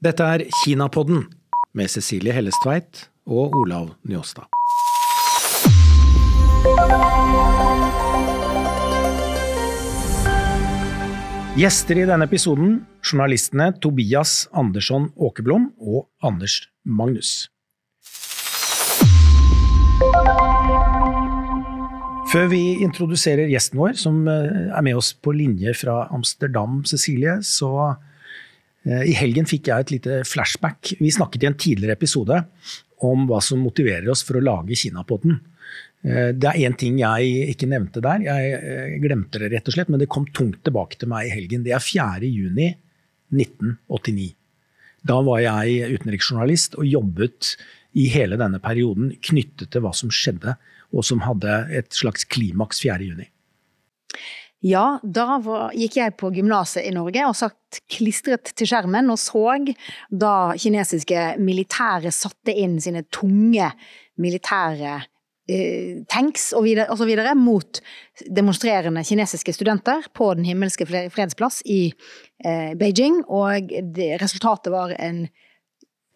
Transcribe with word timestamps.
Dette 0.00 0.24
er 0.24 0.46
Kinapodden 0.62 1.26
med 1.76 1.90
Cecilie 1.92 2.32
Hellestveit 2.32 3.02
og 3.28 3.52
Olav 3.58 3.90
Njåstad. 4.08 4.46
Gjester 11.60 12.00
i 12.00 12.08
denne 12.08 12.24
episoden 12.24 12.78
journalistene 13.04 13.74
Tobias 13.76 14.48
Andersson 14.56 15.10
Åkerblom 15.20 15.68
og 15.76 16.08
Anders 16.24 16.62
Magnus. 16.88 17.50
Før 22.32 22.48
vi 22.48 22.62
introduserer 22.80 23.52
gjesten 23.52 23.76
vår, 23.82 23.98
som 24.00 24.24
eh, 24.32 24.70
er 24.72 24.86
med 24.86 24.96
oss 24.96 25.12
på 25.12 25.36
linje 25.36 25.76
fra 25.76 26.06
Amsterdam, 26.08 26.86
Cecilie, 26.88 27.42
så 27.44 27.98
i 28.80 29.12
helgen 29.12 29.44
fikk 29.44 29.68
jeg 29.68 29.84
et 29.84 29.90
lite 29.92 30.18
flashback. 30.24 30.94
Vi 30.96 31.10
snakket 31.12 31.42
i 31.44 31.48
en 31.50 31.56
tidligere 31.60 31.98
episode 31.98 32.38
om 33.04 33.26
hva 33.28 33.40
som 33.44 33.60
motiverer 33.60 34.08
oss 34.12 34.22
for 34.24 34.38
å 34.38 34.44
lage 34.44 34.78
Kinapodden. 34.78 35.36
Eh, 36.02 36.30
det 36.32 36.48
er 36.48 36.62
én 36.64 36.76
ting 36.80 36.98
jeg 37.00 37.50
ikke 37.52 37.68
nevnte 37.70 38.02
der. 38.04 38.24
Jeg 38.24 38.52
eh, 38.56 38.94
glemte 39.02 39.42
det 39.42 39.50
rett 39.54 39.68
og 39.68 39.76
slett, 39.76 39.90
men 39.92 40.00
det 40.00 40.10
kom 40.12 40.26
tungt 40.36 40.62
tilbake 40.66 41.00
til 41.00 41.10
meg 41.12 41.28
i 41.28 41.34
helgen. 41.34 41.64
Det 41.66 41.74
er 41.76 41.84
4. 41.84 42.28
juni 42.28 42.70
1989. 43.36 44.32
Da 45.06 45.20
var 45.24 45.42
jeg 45.44 45.96
utenriksjournalist 45.96 46.76
og 46.80 46.88
jobbet 46.88 47.54
i 47.96 48.06
hele 48.12 48.36
denne 48.40 48.60
perioden 48.62 49.14
knyttet 49.24 49.72
til 49.72 49.84
hva 49.84 49.92
som 49.96 50.12
skjedde, 50.12 50.54
og 50.90 51.06
som 51.06 51.22
hadde 51.24 51.54
et 51.74 51.92
slags 51.94 52.26
klimaks 52.28 52.82
4. 52.82 53.28
Ja, 54.60 54.98
da 55.00 55.38
var, 55.40 55.70
gikk 55.72 55.96
jeg 55.96 56.16
på 56.20 56.28
gymnaset 56.36 56.84
i 56.84 56.92
Norge 56.92 57.22
og 57.24 57.36
satt 57.38 57.78
klistret 57.88 58.52
til 58.52 58.68
skjermen 58.68 59.08
og 59.08 59.16
så 59.20 59.54
da 60.12 60.52
kinesiske 60.52 61.38
militære 61.40 62.12
satte 62.12 62.52
inn 62.52 62.76
sine 62.82 63.06
tunge 63.08 63.70
militære 64.20 64.98
eh, 65.48 66.02
tanks 66.12 66.50
og, 66.52 66.66
videre, 66.68 66.90
og 66.92 67.00
så 67.00 67.08
videre 67.08 67.32
mot 67.38 67.80
demonstrerende 68.28 69.04
kinesiske 69.06 69.54
studenter 69.56 70.04
på 70.12 70.34
Den 70.36 70.44
himmelske 70.44 70.84
fredsplass 70.86 71.62
i 71.64 71.94
eh, 72.44 72.76
Beijing. 72.76 73.22
Og 73.32 73.72
det, 73.96 74.18
resultatet 74.20 74.74
var 74.76 74.92
en 74.98 75.24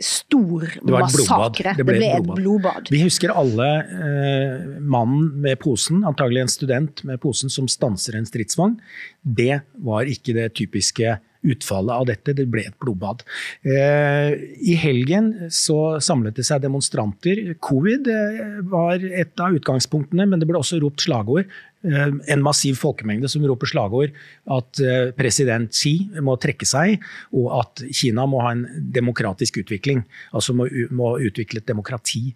stor 0.02 0.66
massakre. 0.90 1.74
Det, 1.78 1.84
ble, 1.86 2.00
et 2.16 2.26
blodbad. 2.26 2.90
Vi 2.90 3.02
husker 3.04 3.30
alle 3.34 3.68
eh, 3.84 4.64
mannen 4.82 5.28
med 5.44 5.60
posen, 5.62 6.02
antagelig 6.08 6.44
en 6.44 6.50
student 6.50 7.04
med 7.06 7.20
posen 7.22 7.52
som 7.52 7.68
stanser 7.70 8.18
en 8.18 8.26
stridsvogn. 8.26 8.74
Det 9.22 9.62
var 9.86 10.10
ikke 10.10 10.34
det 10.36 10.50
typiske 10.58 11.18
utfallet 11.44 11.94
av 11.94 12.08
dette. 12.08 12.34
Det 12.36 12.46
ble 12.50 12.64
et 12.68 12.78
blodbad. 12.82 13.24
Eh, 13.66 14.32
I 14.64 14.78
helgen 14.80 15.32
så 15.52 15.98
samlet 16.04 16.38
det 16.38 16.46
seg 16.48 16.64
demonstranter. 16.64 17.54
Covid 17.64 18.10
eh, 18.10 18.42
var 18.70 19.04
et 19.04 19.44
av 19.44 19.54
utgangspunktene, 19.58 20.26
men 20.30 20.40
det 20.40 20.48
ble 20.48 20.60
også 20.60 20.80
ropt 20.82 21.04
slagord. 21.04 21.50
Eh, 21.84 22.14
en 22.32 22.44
massiv 22.44 22.78
folkemengde 22.80 23.28
som 23.28 23.44
roper 23.44 23.68
slagord 23.68 24.14
at 24.56 24.80
president 25.18 25.72
Xi 25.74 25.92
må 26.24 26.36
trekke 26.40 26.66
seg, 26.68 27.02
og 27.36 27.50
at 27.58 27.84
Kina 27.92 28.24
må 28.30 28.40
ha 28.44 28.54
en 28.54 28.64
demokratisk 28.94 29.60
utvikling. 29.64 30.04
Altså 30.32 30.56
må, 30.56 30.68
må 30.94 31.14
utvikle 31.24 31.60
et 31.60 31.68
demokrati. 31.68 32.26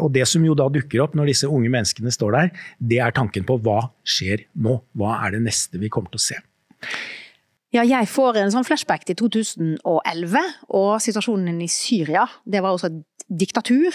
Og 0.00 0.08
det 0.14 0.24
som 0.28 0.44
jo 0.44 0.56
da 0.56 0.68
dukker 0.72 1.02
opp 1.04 1.16
når 1.16 1.30
disse 1.32 1.48
unge 1.50 1.70
menneskene 1.72 2.12
står 2.12 2.36
der, 2.36 2.50
det 2.78 3.00
er 3.04 3.14
tanken 3.16 3.46
på 3.48 3.58
hva 3.64 3.82
skjer 4.06 4.46
nå? 4.64 4.78
Hva 4.96 5.20
er 5.26 5.36
det 5.36 5.44
neste 5.46 5.80
vi 5.80 5.92
kommer 5.92 6.12
til 6.12 6.22
å 6.22 6.26
se? 6.26 6.40
Ja, 7.76 7.82
jeg 7.84 8.08
får 8.08 8.38
en 8.40 8.52
sånn 8.54 8.64
flashback 8.64 9.02
til 9.04 9.18
2011 9.20 10.38
og 10.78 10.92
situasjonen 11.04 11.58
i 11.60 11.68
Syria. 11.68 12.22
Det 12.48 12.62
var 12.64 12.72
også 12.72 12.88
et 12.88 13.02
diktatur. 13.26 13.94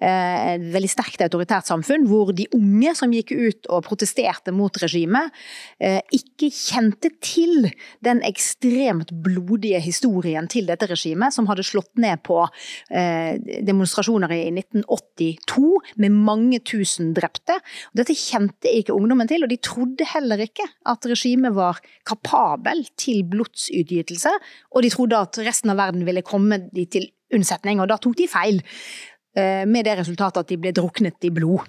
Eh, 0.00 0.54
et 0.54 0.66
veldig 0.72 0.90
sterkt 0.90 1.22
autoritært 1.24 1.66
samfunn, 1.68 2.06
hvor 2.08 2.30
de 2.36 2.46
unge 2.54 2.94
som 2.98 3.12
gikk 3.14 3.32
ut 3.34 3.68
og 3.74 3.84
protesterte 3.88 4.54
mot 4.54 4.74
regimet, 4.78 5.34
eh, 5.80 6.00
ikke 6.14 6.50
kjente 6.54 7.10
til 7.20 7.70
den 8.04 8.22
ekstremt 8.22 9.10
blodige 9.10 9.80
historien 9.82 10.46
til 10.48 10.66
dette 10.66 10.86
regimet, 10.86 11.34
som 11.34 11.46
hadde 11.46 11.66
slått 11.66 11.90
ned 11.98 12.22
på 12.22 12.46
eh, 12.90 13.38
demonstrasjoner 13.66 14.30
i 14.36 14.50
1982 14.54 15.98
med 15.98 16.14
mange 16.14 16.60
tusen 16.60 17.12
drepte. 17.14 17.58
Dette 17.94 18.14
kjente 18.14 18.70
ikke 18.70 18.94
ungdommen 18.94 19.28
til, 19.28 19.42
og 19.42 19.50
de 19.50 19.58
trodde 19.58 20.06
heller 20.14 20.38
ikke 20.46 20.66
at 20.86 21.04
regimet 21.10 21.54
var 21.56 21.82
kapabel 22.06 22.86
til 22.96 23.17
til 23.18 23.28
blodsutgytelse, 23.28 24.32
og 24.74 24.84
de 24.84 24.90
trodde 24.94 25.20
at 25.20 25.38
resten 25.46 25.74
av 25.74 25.80
verden 25.80 26.06
ville 26.08 26.24
komme 26.26 26.62
de 26.72 26.86
til 26.90 27.08
unnsetning, 27.34 27.82
og 27.82 27.90
da 27.90 27.98
tok 28.00 28.16
de 28.18 28.28
feil. 28.30 28.62
Eh, 29.36 29.66
med 29.68 29.84
det 29.86 29.98
resultatet 30.00 30.40
at 30.40 30.48
de 30.50 30.58
ble 30.60 30.72
druknet 30.74 31.26
i 31.26 31.32
blod. 31.34 31.66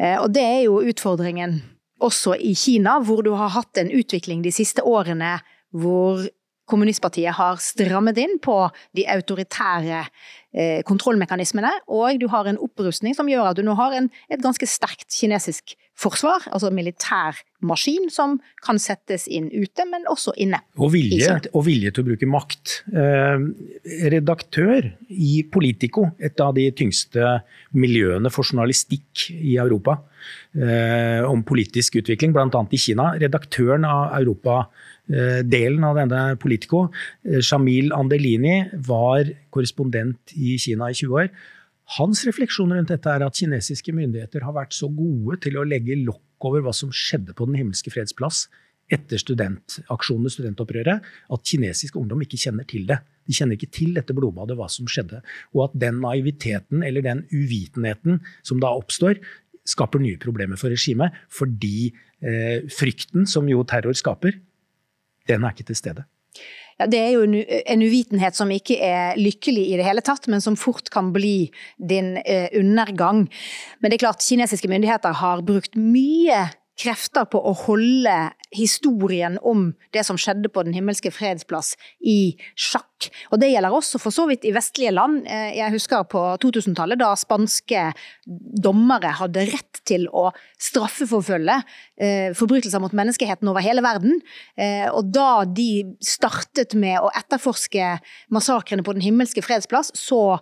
Eh, 0.00 0.16
og 0.18 0.32
det 0.34 0.42
er 0.42 0.60
jo 0.66 0.80
utfordringen 0.82 1.60
også 2.00 2.34
i 2.34 2.54
Kina, 2.58 2.98
hvor 3.04 3.22
du 3.22 3.32
har 3.38 3.52
hatt 3.54 3.78
en 3.80 3.92
utvikling 3.92 4.42
de 4.42 4.52
siste 4.54 4.82
årene 4.82 5.38
hvor 5.70 6.24
kommunistpartiet 6.70 7.36
har 7.36 7.60
strammet 7.62 8.20
inn 8.22 8.38
på 8.42 8.56
de 8.96 9.06
autoritære 9.10 10.04
eh, 10.04 10.80
kontrollmekanismene, 10.86 11.72
og 11.90 12.20
du 12.22 12.28
har 12.32 12.48
en 12.48 12.60
opprustning 12.62 13.16
som 13.18 13.30
gjør 13.30 13.50
at 13.50 13.58
du 13.58 13.64
nå 13.66 13.76
har 13.78 13.96
en, 13.98 14.10
et 14.30 14.42
ganske 14.42 14.68
sterkt 14.70 15.10
kinesisk 15.14 15.76
forsvar, 16.00 16.46
altså 16.48 16.70
militær 16.72 17.38
maskin, 17.66 18.08
som 18.12 18.38
kan 18.64 18.80
settes 18.80 19.26
inn 19.28 19.50
ute, 19.52 19.84
men 19.88 20.06
også 20.10 20.32
inne. 20.40 20.62
Og 20.80 20.94
vilje, 20.94 21.36
og 21.52 21.64
vilje 21.66 21.92
til 21.92 22.04
å 22.04 22.08
bruke 22.08 22.28
makt. 22.30 22.76
Eh, 22.88 23.44
redaktør 24.12 24.92
i 25.10 25.32
Politico, 25.52 26.08
et 26.18 26.40
av 26.40 26.54
de 26.56 26.70
tyngste 26.76 27.34
miljøene 27.76 28.32
for 28.32 28.48
journalistikk 28.48 29.28
i 29.36 29.58
Europa, 29.60 29.98
eh, 30.56 31.20
om 31.28 31.44
politisk 31.46 32.00
utvikling, 32.00 32.32
bl.a. 32.36 32.48
i 32.48 32.80
Kina. 32.80 33.12
Redaktøren 33.20 33.84
av 33.88 34.16
Europa-delen 35.10 35.84
av 35.84 35.96
denne 35.96 36.36
Politico, 36.36 36.90
eh, 37.24 37.40
Shamil 37.40 37.92
Andelini, 37.92 38.70
var 38.86 39.24
korrespondent 39.50 40.32
i 40.36 40.56
Kina 40.58 40.90
i 40.90 40.94
20 40.94 41.12
år. 41.12 41.30
Hans 41.98 42.24
refleksjon 42.24 42.72
rundt 42.72 42.88
dette 42.88 43.06
er 43.06 43.22
at 43.22 43.34
kinesiske 43.34 43.92
myndigheter 43.92 44.42
har 44.42 44.52
vært 44.52 44.72
så 44.72 44.88
gode 44.88 45.40
til 45.40 45.56
å 45.58 45.66
legge 45.66 45.96
lokk 46.04 46.20
over 46.40 46.60
hva 46.62 46.72
som 46.72 46.90
skjedde 46.90 47.34
på 47.34 47.46
Den 47.46 47.56
himmelske 47.56 47.90
fredsplass 47.90 48.48
etter 48.90 49.18
studentaksjonene, 49.18 50.30
studentopprøret, 50.30 51.00
at 51.30 51.44
kinesisk 51.46 51.96
ungdom 51.96 52.22
ikke 52.22 52.38
kjenner 52.38 52.66
til 52.66 52.86
det. 52.86 52.98
De 53.26 53.32
kjenner 53.32 53.54
ikke 53.54 53.70
til 53.70 53.94
dette 53.94 54.12
blodbadet, 54.12 54.56
hva 54.58 54.68
som 54.68 54.86
skjedde. 54.86 55.22
Og 55.54 55.68
at 55.68 55.78
den 55.78 56.00
naiviteten 56.00 56.82
eller 56.82 57.00
den 57.00 57.22
uvitenheten 57.30 58.20
som 58.42 58.58
da 58.58 58.72
oppstår, 58.74 59.20
skaper 59.66 60.00
nye 60.02 60.18
problemer 60.18 60.58
for 60.58 60.70
regimet. 60.70 61.14
Fordi 61.30 61.92
eh, 62.22 62.66
frykten 62.66 63.26
som 63.30 63.46
jo 63.46 63.62
terror 63.62 63.94
skaper, 63.94 64.34
den 65.30 65.46
er 65.46 65.54
ikke 65.54 65.70
til 65.70 65.78
stede. 65.78 66.06
Ja, 66.80 66.86
det 66.88 67.00
er 67.00 67.10
jo 67.12 67.24
en 67.28 67.82
uvitenhet 67.84 68.36
som 68.38 68.50
ikke 68.54 68.78
er 68.80 69.18
lykkelig 69.20 69.66
i 69.68 69.76
det 69.76 69.84
hele 69.84 70.00
tatt, 70.04 70.30
men 70.32 70.40
som 70.40 70.56
fort 70.56 70.88
kan 70.92 71.10
bli 71.12 71.50
din 71.76 72.14
eh, 72.24 72.48
undergang. 72.56 73.26
Men 73.80 73.92
det 73.92 73.98
er 73.98 74.06
klart, 74.06 74.24
kinesiske 74.24 74.70
myndigheter 74.70 75.18
har 75.20 75.44
brukt 75.44 75.76
mye 75.76 76.46
krefter 76.80 77.28
på 77.28 77.42
å 77.44 77.52
holde 77.66 78.16
historien 78.50 79.38
om 79.46 79.70
det 79.94 80.04
som 80.06 80.18
skjedde 80.18 80.50
på 80.50 80.64
Den 80.66 80.74
himmelske 80.74 81.12
fredsplass 81.14 81.76
i 82.02 82.36
sjakk. 82.58 83.08
Og 83.30 83.40
det 83.40 83.50
gjelder 83.52 83.72
også 83.72 84.00
for 84.02 84.14
så 84.14 84.26
vidt 84.28 84.44
i 84.44 84.52
vestlige 84.54 84.92
land. 84.92 85.22
Eh, 85.30 85.54
jeg 85.56 85.72
husker 85.74 86.04
på 86.10 86.20
2000-tallet 86.42 87.00
da 87.00 87.12
spanske 87.18 87.86
dommere 88.60 89.14
hadde 89.20 89.46
rett 89.52 89.80
til 89.88 90.06
å 90.12 90.28
straffeforfølge 90.60 91.56
eh, 92.00 92.34
forbrytelser 92.36 92.82
mot 92.82 92.94
menneskeheten 92.96 93.48
over 93.50 93.64
hele 93.64 93.84
verden. 93.86 94.18
Eh, 94.58 94.88
og 94.90 95.12
da 95.14 95.44
de 95.46 95.86
startet 96.04 96.74
med 96.78 96.98
å 97.00 97.12
etterforske 97.16 97.94
massakrene 98.34 98.84
på 98.84 98.96
Den 98.96 99.06
himmelske 99.06 99.42
fredsplass, 99.44 99.92
så 99.96 100.40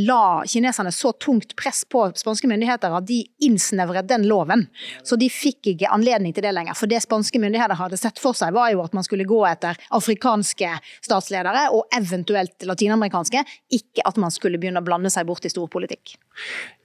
la 0.00 0.42
kineserne 0.48 0.90
så 0.92 1.12
tungt 1.22 1.54
press 1.58 1.82
på 1.88 2.06
spanske 2.18 2.48
myndigheter 2.50 2.92
at 2.96 3.06
de 3.08 3.20
innsnevret 3.44 4.08
den 4.10 4.26
loven. 4.28 4.66
Så 5.06 5.16
de 5.20 5.28
fikk 5.32 5.70
ikke 5.74 5.90
anledning 5.94 6.34
til 6.34 6.44
det 6.46 6.52
lenger. 6.54 6.76
For 6.78 6.90
det 6.90 7.02
spanske 7.04 7.40
myndigheter 7.44 7.78
hadde 7.78 7.98
sett 8.00 8.20
for 8.22 8.36
seg, 8.36 8.54
var 8.56 8.72
jo 8.72 8.82
at 8.84 8.96
man 8.96 9.06
skulle 9.06 9.26
gå 9.28 9.40
etter 9.48 9.78
afrikanske 9.94 10.72
statsledere, 11.04 11.68
og 11.76 11.86
eventuelt 11.94 12.66
latinamerikanske, 12.66 13.44
ikke 13.78 14.04
at 14.08 14.18
man 14.20 14.34
skulle 14.34 14.60
begynne 14.60 14.82
å 14.82 14.86
blande 14.86 15.12
seg 15.12 15.28
bort 15.28 15.46
i 15.46 15.52
storpolitikk. 15.52 16.16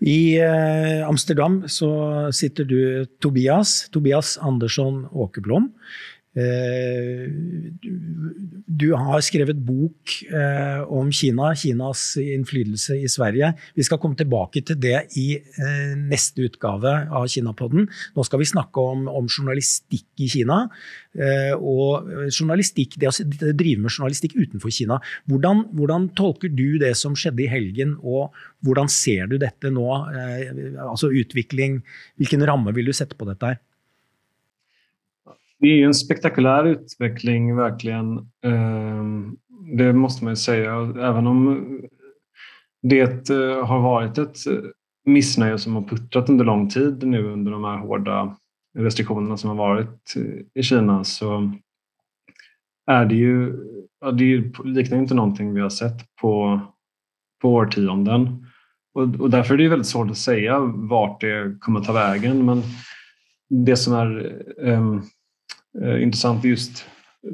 I 0.05 0.19
eh, 0.43 1.01
Amsterdam 1.07 1.63
så 1.71 1.89
sitter 2.35 2.67
du 2.69 2.79
Tobias, 3.23 3.89
Tobias 3.93 4.37
Andersson 4.45 5.05
Åkerblom. 5.11 5.71
Eh, 6.37 7.25
du 8.69 8.85
har 8.93 9.21
skrevet 9.25 9.57
bok 9.65 10.13
eh, 10.29 10.81
om 10.85 11.07
Kina, 11.09 11.49
Kinas 11.57 12.03
innflytelse 12.21 12.99
i 13.01 13.09
Sverige. 13.09 13.49
Vi 13.73 13.85
skal 13.87 13.97
komme 14.01 14.17
tilbake 14.19 14.61
til 14.65 14.77
det 14.77 15.07
i 15.17 15.39
eh, 15.39 15.95
neste 15.97 16.45
utgave 16.45 16.93
av 17.09 17.25
Kinapodden. 17.33 17.87
Nå 18.15 18.25
skal 18.27 18.43
vi 18.43 18.49
snakke 18.51 18.83
om, 18.91 19.07
om 19.09 19.29
journalistikk 19.29 20.21
i 20.21 20.29
Kina. 20.29 20.61
Og 21.57 22.05
journalistikk, 22.29 22.93
det 23.01 23.09
å 23.09 23.13
drive 23.57 23.81
med 23.81 23.89
journalistikk 23.89 24.35
utenfor 24.37 24.71
Kina. 24.71 24.99
Hvordan, 25.27 25.63
hvordan, 25.73 26.05
tolker 26.15 26.53
du 26.53 26.77
det 26.81 26.93
som 26.99 27.15
skjedde 27.17 27.47
i 27.47 27.49
helgen, 27.49 27.95
og 28.05 28.35
hvordan 28.65 28.91
ser 28.93 29.25
du 29.31 29.39
dette 29.41 29.73
nå? 29.73 29.87
Altså 30.85 31.09
utvikling, 31.09 31.81
hvilken 32.21 32.45
ramme 32.45 32.75
vil 32.77 32.91
du 32.91 32.95
sette 32.95 33.17
på 33.17 33.27
dette 33.27 33.49
her? 33.49 33.59
Det 35.59 35.67
är 35.67 35.75
ju 35.75 35.85
en 35.85 35.93
spektakulär 35.93 36.65
utveckling 36.65 37.55
verkligen. 37.55 38.29
Ehm, 38.45 39.37
det 39.77 39.93
måste 39.93 40.23
man 40.23 40.31
ju 40.31 40.35
säga. 40.35 40.93
Även 40.99 41.27
om 41.27 41.67
det 42.81 43.29
eh, 43.29 43.65
har 43.65 43.79
varit 43.79 44.17
ett 44.17 44.37
missnöje 45.05 45.57
som 45.57 45.75
har 45.75 45.81
puttrat 45.81 46.29
under 46.29 46.45
lång 46.45 46.69
tid 46.69 47.07
nu 47.07 47.23
under 47.23 47.51
de 47.51 47.63
här 47.63 47.77
hårda 47.77 48.35
restriktionerna 48.77 49.37
som 49.37 49.49
har 49.49 49.57
varit 49.57 50.15
i 50.53 50.63
Kina 50.63 51.03
så 51.03 51.51
är 52.87 53.05
det 53.05 53.15
ju, 53.15 53.57
det 54.13 54.63
liknar 54.63 54.97
inte 54.97 55.13
någonting 55.13 55.53
vi 55.53 55.61
har 55.61 55.69
sett 55.69 56.15
på, 56.21 56.59
på 57.41 57.53
årtionden. 57.53 58.45
Och, 58.93 59.01
och 59.01 59.29
därför 59.29 59.53
är 59.53 59.57
det 59.57 59.69
väldigt 59.69 59.87
svårt 59.87 60.11
att 60.11 60.17
säga 60.17 60.59
vart 60.59 61.21
det 61.21 61.57
kommer 61.59 61.81
ta 61.81 61.93
vägen. 61.93 62.45
Men 62.45 62.61
det 63.49 63.77
som 63.77 63.93
är 63.93 64.41
um, 64.57 64.97
eh, 64.97 65.03
intressant. 65.81 66.43
Just, 66.43 66.85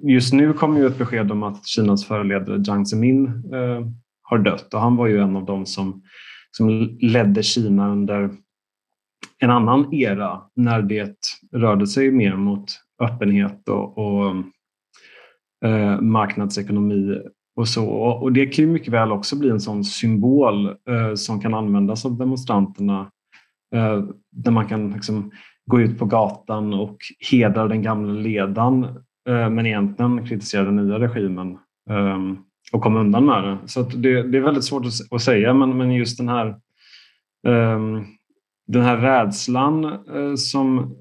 just 0.03 0.33
nu 0.33 0.53
kom 0.53 0.77
ju 0.77 0.88
ett 0.88 0.97
besked 0.97 1.31
om 1.31 1.44
att 1.44 1.68
Kinas 1.68 2.06
föreledare 2.06 2.63
Jiang 2.68 2.86
Zemin 2.86 3.25
eh, 3.27 3.88
har 4.21 4.38
dött 4.38 4.74
och 4.74 4.80
han 4.80 4.95
var 4.95 5.07
ju 5.07 5.19
en 5.19 5.36
av 5.36 5.45
dem 5.45 5.65
som, 5.65 6.03
som 6.51 6.97
ledde 7.00 7.44
Kina 7.44 7.92
under 7.92 8.30
en 9.39 9.50
annan 9.50 9.94
era 9.94 10.42
när 10.56 10.81
det 10.81 11.15
rörde 11.51 11.88
sig 11.88 12.12
mer 12.12 12.36
mot 12.36 12.65
öppenhet 13.01 13.69
och, 13.69 13.97
och 13.97 14.36
eh, 15.65 16.01
marknadsekonomi 16.01 17.21
och 17.56 17.68
så. 17.68 17.86
Och 17.89 18.33
det 18.33 18.45
kan 18.45 18.65
ju 18.65 18.71
mycket 18.71 18.94
väl 18.94 19.12
också 19.12 19.36
bli 19.36 19.50
en 19.50 19.62
sån 19.62 19.83
symbol 19.83 20.65
eh, 20.65 21.13
som 21.15 21.42
kan 21.42 21.53
användas 21.53 22.06
av 22.06 22.18
demonstranterna 22.18 23.12
eh, 23.75 24.03
där 24.31 24.51
man 24.51 24.68
kan 24.68 24.92
liksom 24.92 25.31
gå 25.66 25.82
ut 25.82 26.00
på 26.00 26.06
gatan 26.06 26.74
och 26.74 26.98
hedra 27.32 27.68
den 27.68 27.82
gamla 27.82 28.14
ledaren 28.14 28.84
eh, 29.30 29.50
men 29.50 29.66
egentligen 29.66 30.28
kritisera 30.28 30.64
den 30.64 30.76
nya 30.76 31.00
regimen 31.00 31.58
ehm, 31.90 32.38
och 32.72 32.82
komma 32.82 33.00
undan 33.00 33.26
med 33.26 33.44
det. 33.44 33.58
Så 33.66 33.82
det, 33.82 34.24
det, 34.24 34.38
är 34.38 34.42
väldigt 34.42 34.64
svårt 34.64 34.86
att, 35.12 35.22
säga 35.22 35.54
men, 35.54 35.78
men 35.78 35.92
just 35.92 36.18
den 36.18 36.30
här 36.30 36.56
ehm, 37.48 38.04
den 38.68 38.82
här 38.82 38.98
rädslan 38.98 39.86
eh, 39.86 40.36
som 40.36 40.96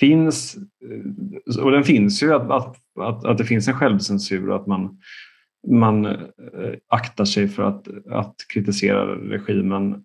finns, 0.00 0.56
eh, 0.56 1.64
och 1.64 1.70
den 1.70 1.84
finns 1.84 2.22
ju 2.22 2.34
att, 2.34 2.50
att, 2.50 2.76
att, 3.00 3.24
att 3.24 3.38
det 3.38 3.44
finns 3.44 3.68
en 3.68 3.74
självcensur 3.74 4.50
och 4.50 4.56
att 4.56 4.66
man, 4.66 4.98
man 5.68 6.16
aktar 6.88 7.24
sig 7.24 7.48
för 7.48 7.62
att, 7.62 7.88
att 8.10 8.34
kritisera 8.52 9.04
regimen. 9.06 10.04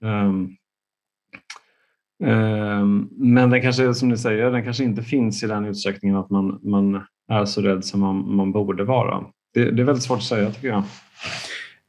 Men 2.21 3.49
den 3.49 3.61
kanske, 3.61 3.93
som 3.93 4.09
ni 4.09 4.17
säger, 4.17 4.51
den 4.51 4.63
kanske 4.63 4.83
inte 4.83 5.03
finns 5.03 5.43
i 5.43 5.47
den 5.47 5.65
utsträckningen 5.65 6.17
att 6.17 6.29
man, 6.29 6.59
man 6.63 7.01
är 7.31 7.45
så 7.45 7.61
rädd 7.61 7.85
som 7.85 7.99
man, 7.99 8.35
man 8.35 8.51
borde 8.51 8.83
vara. 8.83 9.23
Det, 9.53 9.71
det, 9.71 9.81
är 9.81 9.85
väldigt 9.85 10.03
svårt 10.03 10.17
att 10.17 10.23
säga 10.23 10.51
tycker 10.51 10.67
jag. 10.67 10.83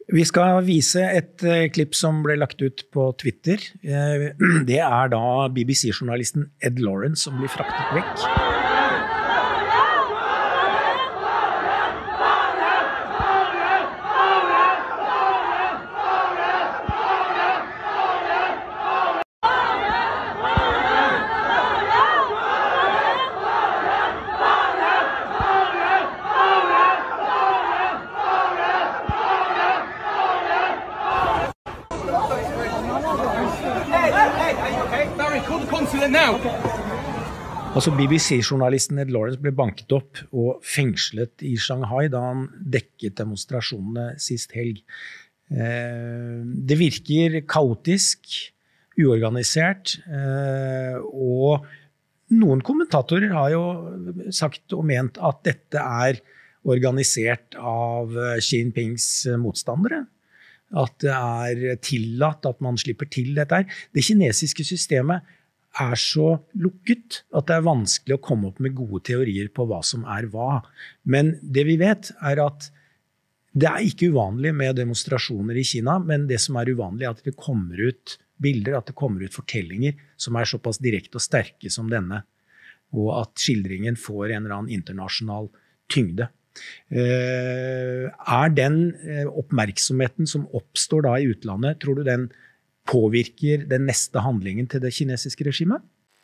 Vi 0.09 0.25
skal 0.25 0.65
vise 0.65 1.03
et 1.11 1.45
uh, 1.45 1.71
klipp 1.71 1.95
som 1.95 2.23
ble 2.23 2.37
lagt 2.37 2.63
ut 2.63 2.89
på 2.93 3.13
Twitter. 3.13 3.61
Uh, 3.85 4.33
det 4.67 4.81
er 4.83 5.13
da 5.13 5.49
BBC-journalisten 5.49 6.51
Ed 6.61 6.81
Lawrence 6.83 7.29
som 7.29 7.39
blir 7.39 7.53
fraktet 7.53 7.97
vekk. 7.97 8.62
Altså 37.73 37.89
BBC-journalisten 37.97 38.99
Ed 39.01 39.09
Lawrence 39.15 39.41
ble 39.41 39.49
banket 39.57 39.93
opp 39.97 40.19
og 40.37 40.59
fengslet 40.61 41.41
i 41.49 41.55
Shanghai 41.57 42.05
da 42.13 42.21
han 42.27 42.43
dekket 42.75 43.17
demonstrasjonene 43.17 44.19
sist 44.21 44.53
helg. 44.53 44.83
Eh, 45.49 46.43
det 46.69 46.77
virker 46.77 47.39
kaotisk, 47.49 48.29
uorganisert, 49.01 49.97
eh, 50.05 51.01
og 51.01 51.65
noen 52.37 52.61
kommentatorer 52.61 53.33
har 53.33 53.55
jo 53.55 53.65
sagt 54.29 54.77
og 54.77 54.85
ment 54.93 55.17
at 55.17 55.41
dette 55.49 55.81
er 56.05 56.21
organisert 56.69 57.57
av 57.57 58.13
Xi 58.37 58.61
Jinpings 58.61 59.07
motstandere. 59.41 60.05
At 60.77 61.01
det 61.01 61.17
er 61.17 61.81
tillatt 61.81 62.45
at 62.49 62.61
man 62.65 62.77
slipper 62.77 63.09
til 63.09 63.33
dette 63.37 63.63
her. 63.63 63.81
Det 63.97 64.05
kinesiske 64.05 64.69
systemet 64.69 65.25
er 65.81 65.97
så 65.97 66.35
lukket 66.61 67.23
at 67.33 67.49
det 67.49 67.57
er 67.57 67.65
vanskelig 67.65 68.19
å 68.19 68.23
komme 68.25 68.51
opp 68.51 68.61
med 68.61 68.75
gode 68.77 69.01
teorier 69.09 69.49
på 69.55 69.65
hva 69.69 69.81
som 69.87 70.05
er 70.05 70.29
hva. 70.33 70.61
Men 71.09 71.37
det 71.43 71.65
vi 71.69 71.79
vet, 71.81 72.11
er 72.21 72.43
at 72.45 72.69
det 73.53 73.69
er 73.69 73.85
ikke 73.85 74.11
uvanlig 74.13 74.53
med 74.57 74.77
demonstrasjoner 74.81 75.57
i 75.61 75.65
Kina, 75.67 75.99
men 76.01 76.27
det 76.29 76.41
som 76.41 76.57
er 76.61 76.73
uvanlig, 76.73 77.07
er 77.07 77.17
at 77.17 77.25
det 77.25 77.37
kommer 77.37 77.81
ut 77.81 78.17
bilder, 78.43 78.79
at 78.79 78.89
det 78.91 78.99
kommer 78.99 79.25
ut 79.25 79.35
fortellinger 79.37 79.99
som 80.21 80.37
er 80.37 80.49
såpass 80.49 80.81
direkte 80.83 81.21
og 81.21 81.25
sterke 81.25 81.73
som 81.73 81.91
denne. 81.93 82.23
Og 82.97 83.13
at 83.17 83.37
skildringen 83.41 83.97
får 84.01 84.33
en 84.33 84.45
eller 84.45 84.57
annen 84.57 84.73
internasjonal 84.73 85.51
tyngde. 85.93 86.29
Eh, 86.93 88.09
er 88.09 88.53
den 88.53 88.81
eh, 89.09 89.29
oppmerksomheten 89.29 90.29
som 90.29 90.49
oppstår 90.53 91.07
da 91.07 91.15
i 91.17 91.29
utlandet, 91.33 91.81
tror 91.81 92.01
du 92.01 92.05
den 92.09 92.29
påvirker 92.89 93.67
den 93.71 93.87
neste 93.89 94.23
handlingen 94.23 94.69
til 94.71 94.83
det 94.83 94.93
kinesiske 94.95 95.47
regimet? 95.47 95.83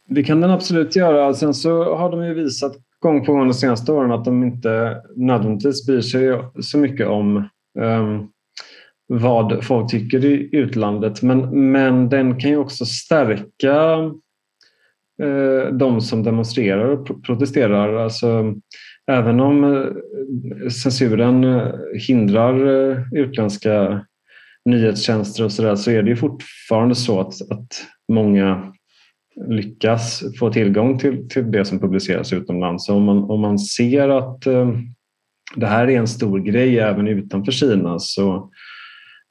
Det 0.09 0.25
kan 0.25 0.41
den 0.41 0.53
absolutt 0.55 0.97
gjøre. 0.97 1.27
Sen 1.37 1.55
så 1.55 1.73
har 2.01 2.13
de 2.13 2.31
jo 2.31 2.37
vist 2.39 2.65
gang 3.05 3.21
på 3.25 3.35
gang 3.35 3.51
de 3.51 3.57
seneste 3.57 3.93
årene 3.95 4.17
at 4.19 4.27
de 4.27 4.35
ikke 4.49 4.77
nødvendigvis 5.17 5.85
bryr 5.87 6.05
seg 6.05 6.65
så 6.65 6.81
mye 6.81 7.11
om 7.13 7.35
um, 7.79 8.15
hva 9.09 9.35
folk 9.65 9.91
tykker 9.93 10.25
i 10.25 10.35
utlandet. 10.59 11.23
Men, 11.23 11.47
men 11.53 12.07
den 12.13 12.35
kan 12.41 12.57
jo 12.57 12.65
også 12.65 12.89
stärka 12.89 13.77
uh, 15.23 15.65
de 15.71 15.91
som 16.05 16.25
demonstrerer 16.27 16.97
og 16.97 17.13
protesterer. 17.27 17.97
Alltså, 18.05 18.55
om 19.09 19.65
sensuren 20.73 21.43
hindrer 21.45 21.85
uh, 21.85 21.99
hindrar 22.09 22.57
utländska 23.17 23.77
nyhetstjänster 24.69 25.45
och 25.45 25.53
sådär 25.53 25.75
så 25.75 25.91
är 25.91 26.03
det 26.03 26.11
ju 26.11 26.17
fortfarande 26.17 26.95
så 26.95 27.21
att, 27.21 27.51
att 27.51 27.87
många 28.13 28.73
lyckas 29.49 30.23
få 30.39 30.53
tillgång 30.53 30.99
till, 30.99 31.29
till 31.29 31.51
det 31.51 31.65
som 31.65 31.79
publiceras 31.79 32.33
utomlands. 32.33 32.87
Så 32.87 32.95
om 32.95 33.03
man, 33.03 33.31
om 33.31 33.41
man 33.41 33.59
ser 33.59 34.09
att 34.09 34.47
eh, 34.47 34.71
det 35.57 35.67
här 35.67 35.91
är 35.91 35.99
en 35.99 36.09
stor 36.09 36.39
grej 36.39 36.79
även 36.79 37.09
utanför 37.09 37.53
Kina 37.53 37.99
så 37.99 38.51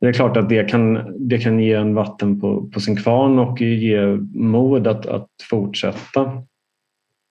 det 0.02 0.08
är 0.08 0.14
klart 0.14 0.38
att 0.38 0.50
det 0.50 0.64
kan, 0.64 1.00
det 1.30 1.38
kan 1.38 1.60
ge 1.60 1.74
en 1.74 1.94
vatten 1.94 2.40
på, 2.40 2.70
på 2.74 2.80
sin 2.80 2.96
kvarn 2.96 3.40
och 3.40 3.62
ge 3.62 4.18
mod 4.34 4.88
att, 4.88 5.06
att 5.06 5.30
fortsätta. 5.50 6.32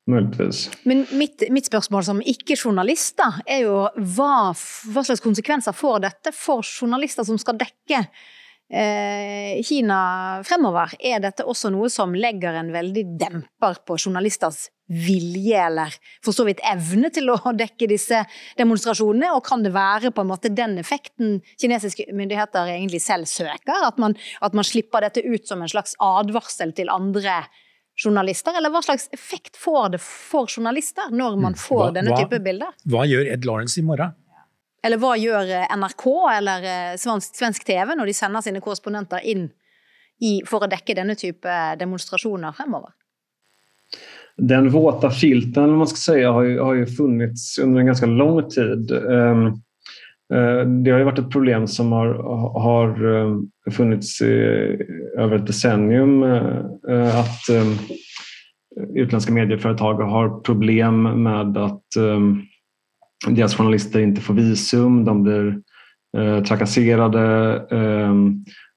Möjligtvis. 0.07 0.71
Men 0.83 1.07
mitt, 1.11 1.43
mitt, 1.51 1.67
spørsmål 1.67 2.05
som 2.07 2.23
ikke-journalist 2.23 3.19
er 3.43 3.65
jo 3.65 3.81
hva, 4.15 4.53
hva, 4.55 5.03
slags 5.03 5.23
konsekvenser 5.25 5.75
får 5.75 6.05
dette 6.05 6.33
for 6.37 6.63
journalister 6.63 7.27
som 7.27 7.41
skal 7.43 7.59
dekke 7.59 8.05
eh, 8.71 9.59
Kina 9.67 9.99
fremover? 10.47 10.95
Er 11.03 11.19
dette 11.25 11.43
også 11.43 11.73
noe 11.75 11.91
som 11.91 12.15
legger 12.15 12.55
en 12.55 12.71
veldig 12.77 13.03
demper 13.19 13.83
på 13.83 13.99
journalisters 13.99 14.69
vilje 14.87 15.59
eller 15.59 15.99
for 16.23 16.31
så 16.31 16.47
vidt 16.47 16.63
evne 16.71 17.11
til 17.11 17.35
å 17.35 17.41
dekke 17.59 17.91
disse 17.91 18.23
demonstrasjonene? 18.63 19.35
Og 19.35 19.43
kan 19.51 19.67
det 19.67 19.75
være 19.75 20.15
på 20.15 20.23
en 20.23 20.31
måte 20.31 20.55
den 20.55 20.79
effekten 20.79 21.41
kinesiske 21.59 22.13
myndigheter 22.15 22.71
egentlig 22.79 23.03
selv 23.03 23.27
søker? 23.27 23.89
At 23.91 23.99
man, 23.99 24.15
at 24.39 24.55
man 24.55 24.71
slipper 24.71 25.03
dette 25.03 25.27
ut 25.27 25.51
som 25.51 25.67
en 25.67 25.75
slags 25.75 25.99
advarsel 25.99 26.79
til 26.79 26.95
andre 26.95 27.41
journalister, 27.97 28.57
eller 28.59 28.71
hva 28.71 28.83
slags 28.85 29.09
effekt 29.13 29.57
får 29.57 29.89
det 29.97 30.01
for 30.05 30.51
journalister 30.51 31.11
når 31.11 31.37
man 31.41 31.57
mm. 31.57 31.61
får 31.61 31.83
hva, 31.83 31.93
denne 31.97 32.17
type 32.19 32.41
bilder? 32.45 32.75
Hva 32.85 33.07
gjør 33.09 33.31
Ed 33.33 33.49
Lawrence 33.49 33.81
i 33.81 33.85
morgen? 33.87 34.13
Eller 34.87 35.01
hva 35.03 35.15
gjør 35.19 35.49
eh, 35.51 35.73
NRK 35.81 36.05
eller 36.37 36.67
eh, 36.71 36.93
svensk, 37.01 37.35
svensk 37.41 37.65
TV 37.67 37.97
når 37.97 38.11
de 38.11 38.17
sender 38.17 38.45
sine 38.45 38.63
korrespondenter 38.63 39.25
inn 39.27 39.49
i, 40.23 40.39
for 40.47 40.65
å 40.65 40.71
dekke 40.71 40.97
denne 40.97 41.17
type 41.19 41.57
demonstrasjoner 41.81 42.55
fremover? 42.57 42.93
Den 44.37 44.69
våte 44.71 45.11
filten 45.11 45.79
man 45.81 45.89
ska 45.89 45.97
säga, 45.97 46.33
har, 46.37 46.45
jo, 46.45 46.65
har 46.65 46.75
ju 46.75 46.87
funnits 46.87 47.59
under 47.59 47.81
en 47.81 47.87
ganske 47.87 48.07
lang 48.07 48.51
tid. 48.53 48.93
Um, 48.93 49.47
det 50.85 50.91
har 50.91 50.99
ju 50.99 51.05
varit 51.05 51.19
ett 51.19 51.31
problem 51.31 51.67
som 51.67 51.93
har, 51.93 52.07
har 52.61 53.05
um, 53.05 53.51
funnits 53.71 54.23
i, 54.23 54.35
över 55.19 55.37
ett 55.37 55.47
decennium. 55.47 56.23
At 56.23 57.15
att 57.15 57.51
um, 57.51 57.79
utländska 58.95 59.33
medieföretag 59.33 59.95
har 59.95 60.41
problem 60.41 61.23
med 61.23 61.57
att 61.57 61.83
deras 63.29 63.55
journalister 63.55 64.01
inte 64.01 64.21
får 64.21 64.35
visum, 64.35 65.05
de 65.05 65.23
blir 65.23 65.61
trakasserade. 66.43 67.55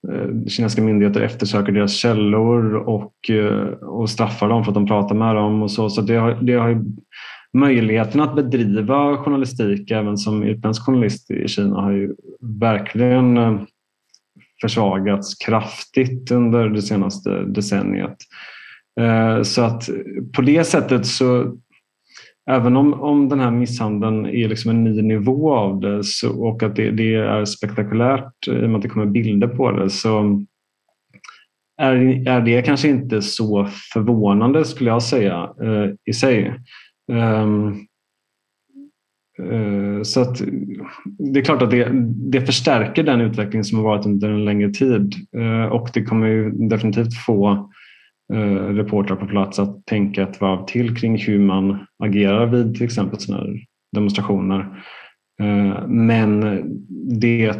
Eh, 0.07 0.47
kinesiska 0.47 0.81
myndigheter 0.81 1.21
eftersöker 1.21 1.71
deras 1.71 1.93
källor 1.93 2.75
och, 2.75 3.29
eh, 3.29 3.67
och 3.81 4.09
straffar 4.09 4.49
dem 4.49 4.63
för 4.63 4.71
att 4.71 4.75
de 4.75 4.87
pratar 4.87 5.15
med 5.15 5.35
dem. 5.35 5.69
Så 5.69 5.89
så 5.89 6.01
det 6.01 6.15
har, 6.15 6.37
det 6.41 6.53
har 6.53 6.83
möjligheten 7.57 8.21
att 8.21 8.35
bedriva 8.35 9.17
journalistik 9.17 9.91
även 9.91 10.17
som 10.17 10.43
utländsk 10.43 10.85
journalist 10.85 11.31
i 11.31 11.47
Kina 11.47 11.81
har 11.81 11.91
ju 11.91 12.15
verkligen 12.61 13.37
eh, 13.37 13.61
försvagats 14.61 15.35
kraftigt 15.35 16.31
under 16.31 16.69
det 16.69 16.81
senaste 16.81 17.43
decenniet. 17.43 18.17
Så 19.43 19.61
att 19.61 19.89
på 20.35 20.41
det 20.41 20.63
sättet 20.63 21.05
så 21.05 21.57
även 22.49 22.75
om, 22.75 22.93
om 22.93 23.29
den 23.29 23.39
här 23.39 23.51
misshandeln 23.51 24.25
är 24.25 24.47
liksom 24.47 24.71
en 24.71 24.83
ny 24.83 25.01
nivå 25.01 25.53
av 25.53 25.79
det 25.79 26.03
så, 26.03 26.43
och 26.47 26.63
att 26.63 26.75
det, 26.75 26.91
det, 26.91 27.15
är 27.15 27.45
spektakulärt 27.45 28.47
i 28.47 28.51
och 28.51 28.69
med 28.69 28.75
att 28.75 28.81
det 28.81 28.89
kommer 28.89 29.05
bilder 29.05 29.47
på 29.47 29.71
det 29.71 29.89
så 29.89 30.43
är, 31.81 31.95
är 32.27 32.41
det 32.41 32.61
kanske 32.61 32.87
inte 32.87 33.21
så 33.21 33.67
förvånande 33.93 34.65
skulle 34.65 34.89
jag 34.89 35.03
säga 35.03 35.49
eh, 35.63 35.89
i 36.05 36.13
sig. 36.13 36.53
Um, 37.09 37.85
så 40.03 40.21
att 40.21 40.41
det 41.05 41.39
är 41.39 41.43
klart 41.43 41.61
att 41.61 41.71
det, 41.71 41.89
det 42.31 42.41
förstärker 42.41 43.03
den 43.03 43.21
utveckling 43.21 43.63
som 43.63 43.77
har 43.77 43.85
varit 43.85 44.05
under 44.05 44.29
en 44.29 44.45
längre 44.45 44.69
tid 44.69 45.15
uh, 45.37 45.65
och 45.65 45.89
det 45.93 46.03
kommer 46.03 46.27
ju 46.27 46.51
definitivt 46.51 47.13
få 47.25 47.69
uh, 48.33 48.75
reportrar 48.75 49.15
på 49.15 49.25
plats 49.25 49.59
att 49.59 49.85
tänka 49.85 50.23
ett 50.23 50.41
varv 50.41 50.65
till 50.65 50.97
kring 50.97 51.17
hur 51.17 51.39
man 51.39 51.85
agerar 52.03 52.45
vid 52.45 52.75
till 52.75 52.85
exempel 52.85 53.19
sådana 53.19 53.43
här 53.43 53.59
demonstrationer. 53.95 54.83
Men 55.87 56.41
det, 57.19 57.53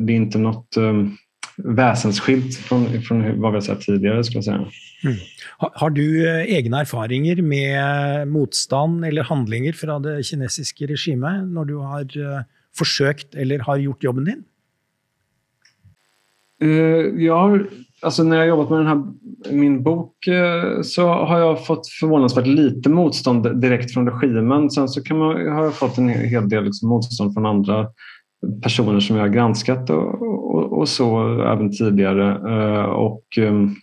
det 0.00 0.12
är 0.12 0.16
inte 0.16 0.38
något 0.38 0.76
väsensskilt 1.56 2.56
från, 2.56 3.02
från 3.02 3.40
vad 3.40 3.52
vi 3.52 3.56
har 3.56 3.60
sett 3.60 3.80
tidigare. 3.80 4.24
skulle 4.24 4.36
jag 4.36 4.44
säga. 4.44 4.56
Mm. 4.56 5.16
Har 5.58 5.90
du 5.90 6.30
egne 6.42 6.80
erfaringer 6.80 7.42
med 7.42 8.28
motstand 8.28 9.04
eller 9.04 9.22
handlinger 9.22 9.72
fra 9.72 9.98
det 9.98 10.22
kinesiske 10.22 10.86
regimet 10.86 11.48
når 11.48 11.64
du 11.64 11.74
har 11.74 12.04
forsøkt 12.78 13.34
eller 13.34 13.58
har 13.58 13.76
gjort 13.76 14.04
jobben 14.04 14.24
din? 14.24 14.44
Jag 17.18 17.38
har 17.38 17.68
alltså 18.04 18.22
när 18.22 18.36
jag 18.36 18.46
jobbat 18.46 18.70
med 18.70 18.78
den 18.78 18.86
här, 18.86 19.02
min 19.52 19.82
bok 19.82 20.28
uh, 20.28 20.82
så 20.82 21.08
har 21.08 21.38
jag 21.38 21.66
fått 21.66 21.88
förvånansvärt 22.00 22.46
lite 22.46 22.88
motstånd 22.88 23.60
direkt 23.60 23.94
från 23.94 24.10
regimen. 24.10 24.70
Sen 24.70 24.88
så 24.88 25.02
kan 25.02 25.18
man, 25.18 25.48
har 25.48 25.64
jag 25.64 25.74
fått 25.74 25.98
en 25.98 26.08
hel 26.08 26.48
del 26.48 26.64
liksom 26.64 26.88
motstånd 26.88 27.34
från 27.34 27.46
andra 27.46 27.86
personer 28.62 29.00
som 29.00 29.16
vi 29.16 29.22
har 29.22 29.28
granskat 29.28 29.90
och, 29.90 30.22
och, 30.22 30.78
och 30.78 30.88
så 30.88 31.40
även 31.42 31.70
tidigare. 31.70 32.30
Eh, 32.30 32.84
och, 32.84 33.24
ehm, 33.38 33.74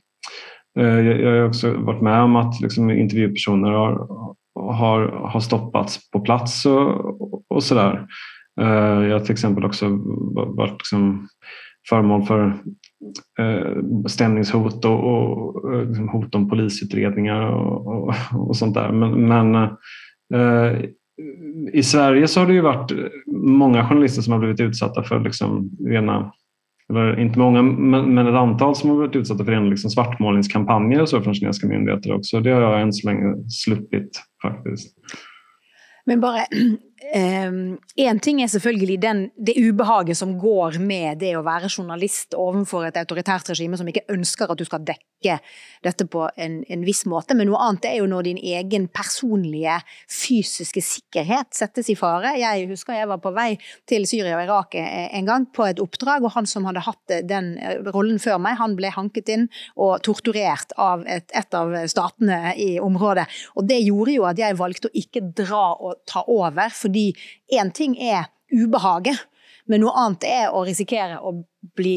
eh, 0.79 0.99
jag 0.99 1.41
har 1.41 1.47
också 1.47 1.73
varit 1.73 2.01
med 2.01 2.21
om 2.21 2.35
att 2.35 2.61
liksom, 2.61 2.91
intervjupersoner 2.91 3.71
har, 3.71 4.07
har, 4.55 5.07
har 5.07 5.39
stoppats 5.39 6.11
på 6.11 6.19
plats 6.19 6.65
och, 6.65 7.51
och 7.51 7.63
sådär. 7.63 8.07
Jag 8.55 9.13
har 9.13 9.19
till 9.19 9.31
exempel 9.31 9.65
också 9.65 9.87
varit 10.55 10.71
liksom 10.71 11.27
föremål 11.89 12.23
för 12.23 12.53
Eh, 13.39 14.05
stämningshot 14.07 14.85
och, 14.85 15.03
och, 15.03 15.85
liksom 15.87 16.09
hot 16.09 16.35
om 16.35 16.49
polisutredningar 16.49 17.41
och, 17.41 17.87
och, 17.87 18.13
och 18.47 18.55
sånt 18.55 18.73
där. 18.73 18.91
Men, 18.91 19.27
men 19.27 19.55
eh, 20.33 20.79
i 21.73 21.83
Sverige 21.83 22.27
så 22.27 22.39
har 22.39 22.47
det 22.47 22.53
ju 22.53 22.61
varit 22.61 22.91
många 23.35 23.87
journalister 23.87 24.21
som 24.21 24.33
har 24.33 24.39
blivit 24.39 24.59
utsatta 24.59 25.03
för 25.03 25.19
liksom 25.19 25.69
rena 25.87 26.31
eller 26.89 27.19
inte 27.19 27.39
många, 27.39 27.61
men, 27.61 28.13
men 28.15 28.27
ett 28.27 28.33
antal 28.33 28.75
som 28.75 28.89
har 28.89 28.97
blivit 28.97 29.15
utsatta 29.15 29.45
för 29.45 29.51
rena 29.51 29.65
liksom 29.65 29.89
svartmålningskampanjer 29.89 31.01
och 31.01 31.09
så 31.09 31.21
från 31.21 31.33
kinesiska 31.33 31.67
myndigheter 31.67 32.13
också. 32.13 32.39
Det 32.39 32.51
har 32.51 32.61
jag 32.61 32.81
än 32.81 32.93
så 32.93 33.07
länge 33.07 33.49
sluppit 33.49 34.21
faktiskt. 34.41 34.97
Men 36.05 36.21
bare 36.21 36.45
Én 37.01 37.77
ehm, 37.97 38.19
ting 38.21 38.43
er 38.43 38.49
selvfølgelig 38.51 38.99
den, 39.01 39.21
det 39.33 39.55
ubehaget 39.57 40.17
som 40.17 40.35
går 40.39 40.77
med 40.77 41.17
det 41.23 41.31
å 41.33 41.41
være 41.41 41.69
journalist 41.71 42.35
overfor 42.37 42.85
et 42.85 42.99
autoritært 43.01 43.49
regime 43.49 43.79
som 43.79 43.87
ikke 43.89 44.05
ønsker 44.13 44.51
at 44.53 44.59
du 44.59 44.67
skal 44.67 44.83
dekke 44.85 45.39
dette 45.81 46.05
på 46.09 46.27
en, 46.37 46.59
en, 46.69 46.83
viss 46.85 47.03
måte, 47.09 47.33
men 47.37 47.49
noe 47.49 47.59
annet 47.61 47.87
er 47.89 47.95
jo 47.99 48.07
når 48.09 48.25
din 48.25 48.39
egen 48.41 48.87
personlige 48.93 49.79
fysiske 50.09 50.81
sikkerhet 50.81 51.49
settes 51.57 51.89
i 51.93 51.97
fare. 51.97 52.35
Jeg 52.37 52.67
husker 52.69 52.97
jeg 52.97 53.09
var 53.09 53.21
på 53.21 53.33
vei 53.33 53.49
til 53.89 54.05
Syria 54.09 54.37
og 54.37 54.45
Irak 54.45 54.77
en 54.77 55.29
gang 55.29 55.45
på 55.53 55.65
et 55.69 55.81
oppdrag, 55.81 56.25
og 56.25 56.33
han 56.37 56.49
som 56.49 56.65
hadde 56.69 56.85
hatt 56.85 57.15
den 57.29 57.53
rollen 57.93 58.21
før 58.21 58.37
meg, 58.41 58.59
han 58.61 58.77
ble 58.77 58.93
hanket 58.93 59.29
inn 59.33 59.47
og 59.75 60.01
torturert 60.05 60.73
av 60.81 61.05
et, 61.09 61.29
et 61.37 61.57
av 61.57 61.73
statene 61.89 62.55
i 62.61 62.71
området. 62.81 63.25
Og 63.57 63.69
det 63.69 63.81
gjorde 63.87 64.17
jo 64.17 64.29
at 64.29 64.41
jeg 64.41 64.57
valgte 64.61 64.89
å 64.89 64.97
ikke 65.01 65.25
dra 65.37 65.65
og 65.77 66.01
ta 66.09 66.25
over. 66.29 66.69
fordi 66.73 66.90
fordi 66.91 67.15
én 67.55 67.71
ting 67.71 67.95
er 67.97 68.27
ubehaget, 68.51 69.27
men 69.65 69.85
noe 69.85 69.95
annet 69.95 70.27
er 70.27 70.51
å 70.51 70.65
risikere 70.67 71.21
å 71.23 71.37
bli 71.77 71.95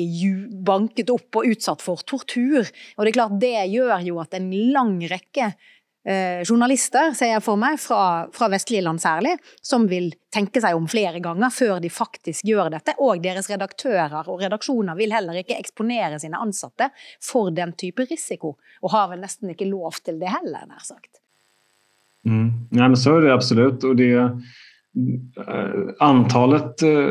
banket 0.62 1.10
opp 1.10 1.40
og 1.40 1.48
utsatt 1.50 1.82
for 1.82 2.04
tortur. 2.06 2.68
Og 2.94 3.02
det 3.02 3.10
er 3.10 3.16
klart 3.16 3.40
det 3.42 3.56
gjør 3.72 4.04
jo 4.04 4.20
at 4.22 4.36
en 4.36 4.52
lang 4.70 5.00
rekke 5.10 5.48
eh, 5.48 6.44
journalister, 6.44 7.10
ser 7.16 7.32
jeg 7.32 7.42
for 7.42 7.58
meg, 7.58 7.80
fra, 7.82 8.28
fra, 8.36 8.50
vestlige 8.52 8.84
land 8.84 9.02
særlig, 9.02 9.32
som 9.64 9.88
vil 9.90 10.12
tenke 10.30 10.62
seg 10.62 10.76
om 10.76 10.86
flere 10.86 11.18
ganger 11.24 11.50
før 11.50 11.80
de 11.82 11.90
faktisk 11.90 12.46
gjør 12.46 12.70
dette. 12.76 12.94
Og 13.02 13.24
deres 13.24 13.50
redaktører 13.50 14.30
og 14.30 14.44
redaksjoner 14.44 15.00
vil 15.00 15.16
heller 15.16 15.40
ikke 15.40 15.58
eksponere 15.58 16.20
sine 16.22 16.38
ansatte 16.38 16.92
for 17.24 17.50
den 17.56 17.74
type 17.80 18.06
risiko. 18.06 18.54
Og 18.84 18.94
har 18.94 19.10
vel 19.10 19.24
nesten 19.24 19.50
ikke 19.56 19.72
lov 19.72 19.98
til 20.04 20.22
det 20.22 20.30
heller, 20.30 20.68
nær 20.70 20.84
sagt. 20.84 21.24
Mm. 22.28 22.68
Ja, 22.70 22.86
men 22.86 22.96
så 22.96 23.18
er 23.18 23.26
det 23.26 23.34
absolutt. 23.34 23.82
Og 23.88 23.98
det 23.98 24.12
antalet 25.98 26.82
eh, 26.82 27.10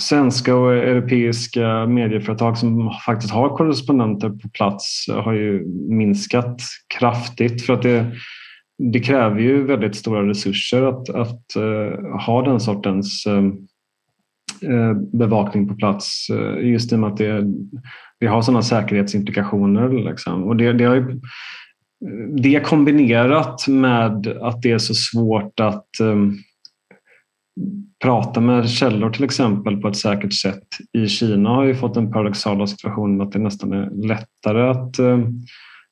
svenska 0.00 0.56
och 0.56 0.74
europeiska 0.74 1.86
medieföretag 1.86 2.58
som 2.58 2.90
faktiskt 3.06 3.32
har 3.32 3.56
korrespondenter 3.56 4.28
på 4.28 4.48
plats 4.48 5.06
har 5.08 5.32
ju 5.32 5.66
minskat 5.88 6.62
kraftigt 6.98 7.66
för 7.66 7.72
att 7.72 7.82
det, 7.82 8.12
det 8.92 9.00
kräver 9.00 9.40
ju 9.40 9.64
väldigt 9.64 9.96
stora 9.96 10.28
resurser 10.28 10.82
att, 10.82 11.08
att 11.08 11.44
uh, 11.56 12.18
ha 12.26 12.42
den 12.42 12.60
sortens 12.60 13.24
bevakning 15.12 15.68
på 15.68 15.74
plats 15.74 16.26
just 16.60 16.92
i 16.92 16.94
och 16.94 16.98
med 16.98 17.10
att 17.10 17.16
det, 17.16 17.44
det 18.20 18.26
har 18.26 18.42
sådana 18.42 18.62
säkerhetsimplikationer. 18.62 20.10
Liksom. 20.10 20.44
Och 20.44 20.56
det, 20.56 20.72
det, 20.72 20.84
har 20.84 21.20
det 22.42 22.60
kombinerat 22.60 23.68
med 23.68 24.26
att 24.26 24.62
det 24.62 24.70
är 24.70 24.78
så 24.78 24.94
svårt 24.94 25.60
att 25.60 25.88
um, 26.00 26.38
prata 28.02 28.40
med 28.40 28.70
källor 28.70 29.10
till 29.10 29.24
exempel 29.24 29.76
på 29.76 29.88
ett 29.88 29.96
säkert 29.96 30.32
sätt 30.32 30.66
i 30.92 31.08
Kina 31.08 31.48
har 31.48 31.64
ju 31.64 31.74
fått 31.74 31.94
den 31.94 32.12
paradoxala 32.12 32.66
situationen 32.66 33.20
att 33.20 33.32
det 33.32 33.38
nästan 33.38 33.72
är 33.72 34.06
lättare 34.06 34.70
att, 34.70 34.98
eh, 34.98 35.18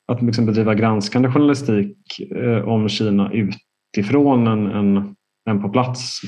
att 0.07 0.21
liksom 0.21 0.45
bedriva 0.45 0.75
granskande 0.75 1.31
journalistik 1.31 1.97
eh, 2.35 2.67
om 2.67 2.89
Kina 2.89 3.31
utifrån 3.33 4.47
än, 4.47 4.67
än, 4.67 5.15
än 5.49 5.61
på 5.61 5.69
plats. 5.69 6.21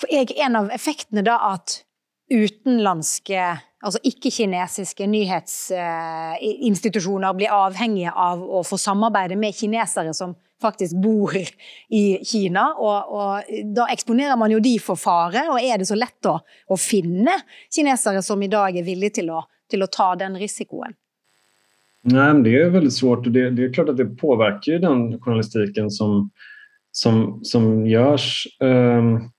For 0.00 0.14
er 0.14 0.26
en 0.46 0.56
av 0.56 0.70
effektene 0.70 1.22
da 1.22 1.38
at 1.52 1.84
utenlandske, 2.32 3.58
altså 3.84 3.98
ikke-kinesiske 4.02 5.06
nyhetsinstitusjoner 5.06 7.32
blir 7.36 7.50
avhengige 7.54 8.10
av 8.10 8.42
å 8.42 8.62
få 8.66 8.78
samarbeide 8.78 9.36
med 9.36 9.54
kinesere 9.54 10.14
som 10.14 10.34
faktisk 10.62 10.96
bor 11.02 11.34
i 11.36 12.04
Kina. 12.24 12.68
Og, 12.78 13.12
og, 13.12 13.52
da 13.76 13.88
eksponerer 13.92 14.38
man 14.40 14.54
jo 14.54 14.62
de 14.62 14.76
for 14.82 15.00
fare, 15.00 15.48
og 15.52 15.60
er 15.60 15.82
det 15.82 15.90
så 15.90 15.98
lett 15.98 16.30
å, 16.30 16.38
å 16.42 16.80
finne 16.80 17.36
kinesere 17.72 18.22
som 18.24 18.42
i 18.42 18.50
dag 18.52 18.78
er 18.78 18.86
villige 18.86 19.20
til 19.20 19.32
å, 19.34 19.44
til 19.70 19.84
å 19.84 19.90
ta 19.92 20.12
den 20.18 20.38
risikoen? 20.40 20.96
Nej, 22.04 22.42
det 22.42 22.62
är 22.62 22.70
väldigt 22.70 22.92
svårt 22.92 23.26
och 23.26 23.32
det, 23.32 23.50
det, 23.50 23.64
är 23.64 23.72
klart 23.72 23.88
att 23.88 23.96
det 23.96 24.06
påverkar 24.06 24.78
den 24.78 25.20
journalistiken 25.20 25.90
som, 25.90 26.30
som, 26.92 27.40
som 27.42 27.86
görs. 27.86 28.46
Um, 28.60 29.30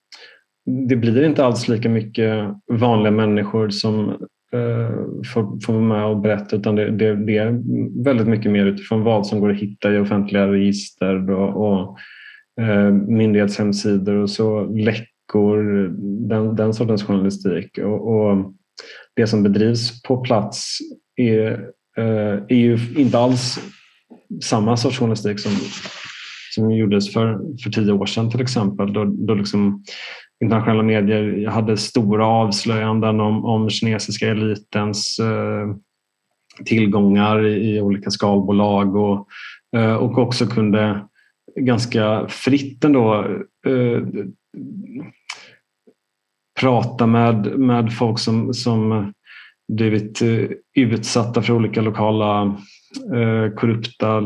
det 0.66 0.96
blir 0.96 1.24
inte 1.24 1.46
alls 1.46 1.68
lika 1.68 1.90
mycket 1.90 2.50
vanliga 2.68 3.12
människor 3.12 3.70
som 3.70 4.28
uh, 4.54 5.22
för 5.34 5.72
vara 5.72 5.82
med 5.82 6.06
och 6.06 6.20
berätta 6.20 6.56
utan 6.56 6.76
det, 6.76 6.92
det, 6.92 7.26
det, 7.26 7.38
är 7.38 7.62
väldigt 8.04 8.28
mycket 8.28 8.52
mer 8.52 8.66
utifrån 8.66 9.04
vad 9.04 9.28
som 9.28 9.40
går 9.40 9.52
att 9.52 9.58
hitta 9.58 9.94
i 9.94 9.98
offentliga 9.98 10.48
register 10.48 11.32
och, 11.32 11.72
och 11.72 11.98
eh, 12.62 12.92
myndighetshemsidor 12.92 14.16
och 14.16 14.30
så 14.30 14.66
läckor, 14.66 15.88
den, 16.30 16.56
den 16.56 16.74
sortens 16.74 17.04
journalistik. 17.04 17.78
Och, 17.78 18.16
och 18.16 18.54
det 19.16 19.28
som 19.28 19.44
bedrivs 19.44 20.02
på 20.02 20.18
plats 20.18 20.78
är 21.16 21.70
Eh, 21.98 22.44
är 22.48 22.56
ju 22.56 22.80
inte 22.96 23.18
alls 23.18 23.60
samma 24.44 24.78
sorts 24.78 25.00
journalistik 25.00 25.40
som, 25.40 25.52
som 26.56 26.72
gjordes 26.72 27.14
för, 27.14 27.40
för 27.64 27.70
tio 27.70 27.92
år 27.92 28.06
sedan 28.06 28.32
till 28.32 28.42
exempel. 28.42 28.94
Då, 28.94 29.06
då 29.06 29.34
liksom 29.34 29.84
internationella 30.44 30.84
medier 30.84 31.48
hade 31.48 31.78
stora 31.78 32.26
avslöjanden 32.26 33.20
om, 33.20 33.46
om 33.46 33.70
kinesiska 33.70 34.28
elitens 34.28 35.20
eh, 35.20 35.76
tillgångar 36.66 37.46
i, 37.46 37.76
i, 37.76 37.82
olika 37.82 38.10
skalbolag 38.10 38.96
och, 38.96 39.28
eh, 39.76 39.96
och 39.96 40.18
också 40.18 40.48
kunde 40.48 41.08
ganska 41.56 42.28
fritt 42.28 42.84
ändå 42.84 43.26
eh, 43.68 44.02
prata 46.60 47.08
med, 47.08 47.60
med 47.60 47.94
folk 47.94 48.20
som, 48.20 48.54
som 48.54 49.14
blivit 49.68 50.22
eh, 50.22 50.50
utsatta 50.76 51.42
för 51.42 51.54
olika 51.54 51.82
lokala 51.82 52.44
eh, 53.14 53.54
korrupta 53.56 54.20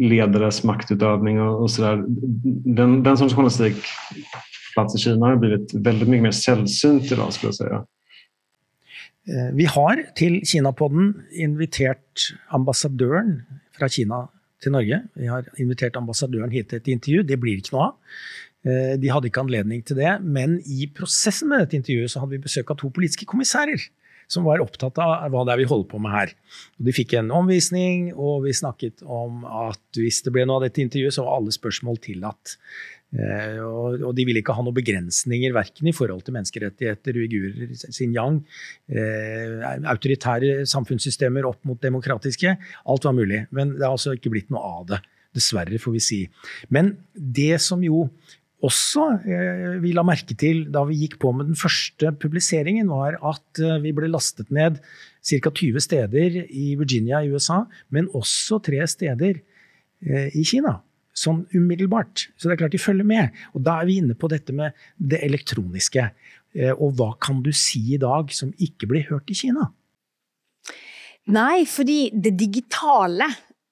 ledares 0.00 0.64
maktutövning 0.64 1.40
och, 1.40 1.62
och 1.62 1.70
sådär. 1.70 2.04
Den, 2.76 3.02
den 3.02 3.16
sortens 3.16 3.34
journalistik 3.34 3.76
plats 4.76 4.96
i 4.96 5.02
Kina 5.02 5.32
har 5.32 5.40
blivit 5.42 5.74
väldigt 5.74 6.08
mycket 6.08 6.22
mer 6.22 6.36
sällsynt 6.44 7.12
idag 7.12 7.32
skulle 7.32 7.48
jag 7.48 7.54
säga. 7.54 7.84
Eh, 9.26 9.50
vi 9.56 9.64
har 9.64 10.02
til 10.16 10.40
Kinapodden 10.46 11.14
invitert 11.32 12.30
ambassadøren 12.54 13.40
fra 13.78 13.88
Kina 13.88 14.26
til 14.62 14.76
Norge. 14.76 15.02
Vi 15.14 15.26
har 15.26 15.48
invitert 15.58 15.96
ambassadøren 15.96 16.52
hit 16.52 16.70
til 16.70 16.82
et 16.82 16.88
intervju. 16.94 17.24
Det 17.26 17.40
blir 17.40 17.60
ikke 17.60 17.74
noe 17.76 17.90
av. 17.90 18.18
De 18.66 19.10
hadde 19.12 19.28
ikke 19.28 19.44
anledning 19.44 19.84
til 19.86 19.94
det, 19.94 20.16
men 20.26 20.56
i 20.66 20.88
prosessen 20.90 21.52
med 21.52 21.60
dette 21.62 21.76
intervjuet 21.78 22.10
så 22.10 22.18
hadde 22.18 22.34
vi 22.34 22.46
besøk 22.48 22.72
av 22.72 22.80
to 22.80 22.88
politiske 22.90 23.28
kommissærer 23.30 23.84
som 24.30 24.46
var 24.46 24.62
opptatt 24.62 24.98
av 25.02 25.30
hva 25.30 25.44
det 25.46 25.54
er 25.54 25.62
vi 25.62 25.68
holder 25.70 25.88
på 25.90 26.00
med 26.02 26.14
her. 26.14 26.32
De 26.82 26.94
fikk 26.94 27.14
en 27.18 27.32
omvisning, 27.34 28.10
og 28.14 28.46
vi 28.46 28.54
snakket 28.56 29.04
om 29.04 29.44
at 29.46 30.00
hvis 30.00 30.22
det 30.26 30.34
ble 30.34 30.46
noe 30.48 30.60
av 30.60 30.66
dette 30.66 30.82
intervjuet, 30.82 31.14
så 31.14 31.26
var 31.26 31.38
alle 31.38 31.54
spørsmål 31.54 32.00
tillatt. 32.02 32.56
Eh, 33.16 33.60
og 33.64 34.12
de 34.16 34.26
ville 34.28 34.42
ikke 34.42 34.54
ha 34.56 34.62
noen 34.64 34.76
begrensninger 34.76 35.54
verken 35.56 35.88
i 35.88 35.94
forhold 35.96 36.24
til 36.26 36.36
menneskerettigheter, 36.36 37.16
uigurer, 37.16 37.74
Xinjiang, 37.86 38.40
eh, 38.92 39.60
autoritære 39.88 40.66
samfunnssystemer 40.68 41.48
opp 41.48 41.62
mot 41.68 41.80
demokratiske. 41.80 42.56
Alt 42.84 43.08
var 43.08 43.16
mulig. 43.16 43.46
Men 43.50 43.76
det 43.76 43.84
har 43.86 43.94
altså 43.94 44.16
ikke 44.16 44.34
blitt 44.34 44.52
noe 44.52 44.64
av 44.80 44.88
det. 44.92 45.02
Dessverre, 45.36 45.78
får 45.80 45.92
vi 45.96 46.00
si. 46.00 46.22
Men 46.72 46.94
det 47.14 47.60
som 47.60 47.82
jo 47.84 48.06
også 48.64 49.02
eh, 49.28 49.76
vi 49.82 49.92
la 49.92 50.04
merke 50.06 50.36
til 50.38 50.64
da 50.72 50.82
vi 50.88 50.96
gikk 51.02 51.18
på 51.20 51.32
med 51.36 51.50
den 51.50 51.58
første 51.60 52.12
publiseringen, 52.20 52.88
var 52.88 53.18
at 53.20 53.60
vi 53.84 53.92
ble 53.96 54.08
lastet 54.12 54.50
ned 54.50 54.80
ca. 55.26 55.50
20 55.50 55.84
steder 55.84 56.40
i 56.48 56.74
Virginia 56.76 57.20
i 57.22 57.32
USA, 57.32 57.64
men 57.92 58.08
også 58.16 58.60
tre 58.64 58.84
steder 58.88 59.40
i 60.06 60.42
Kina. 60.44 60.76
Sånn 61.16 61.44
umiddelbart. 61.54 62.28
Så 62.36 62.48
det 62.48 62.56
er 62.56 62.62
klart 62.64 62.76
de 62.76 62.82
følger 62.82 63.08
med. 63.08 63.36
Og 63.56 63.64
da 63.64 63.78
er 63.80 63.88
vi 63.88 63.98
inne 64.02 64.16
på 64.18 64.28
dette 64.32 64.52
med 64.56 64.76
det 64.96 65.22
elektroniske. 65.24 66.10
Og 66.76 66.92
hva 66.98 67.10
kan 67.20 67.42
du 67.44 67.50
si 67.56 67.82
i 67.96 68.00
dag 68.00 68.30
som 68.32 68.52
ikke 68.52 68.88
blir 68.90 69.08
hørt 69.08 69.32
i 69.32 69.36
Kina? 69.36 69.70
Nei, 71.32 71.64
fordi 71.68 72.10
det 72.12 72.36
digitale 72.38 73.26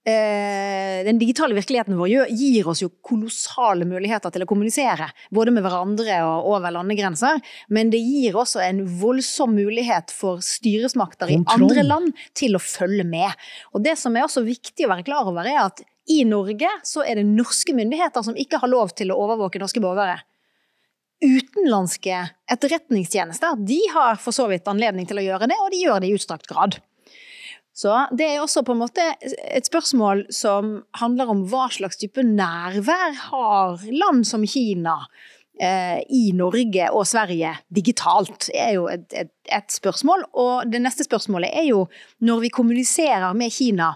Eh, 0.04 0.98
den 1.04 1.16
digitale 1.16 1.56
virkeligheten 1.56 1.96
vår 1.96 2.26
gir 2.28 2.66
oss 2.68 2.82
jo 2.82 2.90
kolossale 3.00 3.86
muligheter 3.88 4.34
til 4.34 4.44
å 4.44 4.48
kommunisere. 4.50 5.06
Både 5.32 5.54
med 5.54 5.64
hverandre 5.64 6.18
og 6.26 6.50
over 6.52 6.74
landegrenser. 6.76 7.40
Men 7.72 7.88
det 7.92 8.02
gir 8.04 8.36
også 8.36 8.60
en 8.66 8.82
voldsom 9.00 9.56
mulighet 9.56 10.12
for 10.12 10.44
styresmakter 10.44 11.32
i 11.32 11.40
andre 11.56 11.86
land 11.88 12.12
til 12.36 12.58
å 12.58 12.60
følge 12.60 13.06
med. 13.08 13.32
Og 13.72 13.86
det 13.86 13.96
som 14.00 14.12
er 14.12 14.28
også 14.28 14.44
viktig 14.44 14.84
å 14.84 14.92
være 14.92 15.08
klar 15.08 15.32
over, 15.32 15.48
er 15.48 15.62
at 15.62 15.80
i 16.10 16.24
Norge 16.28 16.68
så 16.84 17.04
er 17.04 17.20
det 17.20 17.26
norske 17.28 17.74
myndigheter 17.76 18.24
som 18.26 18.36
ikke 18.36 18.60
har 18.62 18.72
lov 18.72 18.92
til 18.96 19.12
å 19.12 19.18
overvåke 19.24 19.60
norske 19.62 19.82
borgere. 19.82 20.18
Utenlandske 21.24 22.18
etterretningstjenester 22.52 23.60
de 23.64 23.78
har 23.94 24.18
for 24.20 24.36
så 24.36 24.48
vidt 24.50 24.68
anledning 24.68 25.08
til 25.08 25.22
å 25.22 25.24
gjøre 25.24 25.48
det, 25.48 25.60
og 25.62 25.70
de 25.72 25.84
gjør 25.84 26.02
det 26.02 26.10
i 26.10 26.18
utstrakt 26.18 26.50
grad. 26.50 26.76
Så 27.74 27.94
det 28.14 28.26
er 28.28 28.42
også 28.42 28.62
på 28.62 28.74
en 28.74 28.84
måte 28.84 29.04
et 29.24 29.66
spørsmål 29.66 30.28
som 30.34 30.76
handler 31.00 31.32
om 31.32 31.42
hva 31.50 31.66
slags 31.74 31.98
type 31.98 32.22
nærvær 32.22 33.16
har 33.32 33.82
land 33.90 34.22
som 34.28 34.44
Kina 34.46 35.00
eh, 35.58 35.98
i 36.06 36.28
Norge 36.38 36.86
og 36.94 37.08
Sverige 37.10 37.56
digitalt, 37.74 38.46
er 38.54 38.76
jo 38.76 38.86
et, 38.92 39.08
et, 39.10 39.32
et, 39.50 39.66
spørsmål. 39.74 40.22
Og 40.38 40.70
det 40.70 40.84
neste 40.84 41.08
spørsmålet 41.08 41.50
er 41.50 41.66
jo 41.72 41.82
når 42.22 42.46
vi 42.46 42.54
kommuniserer 42.54 43.34
med 43.34 43.50
Kina 43.54 43.90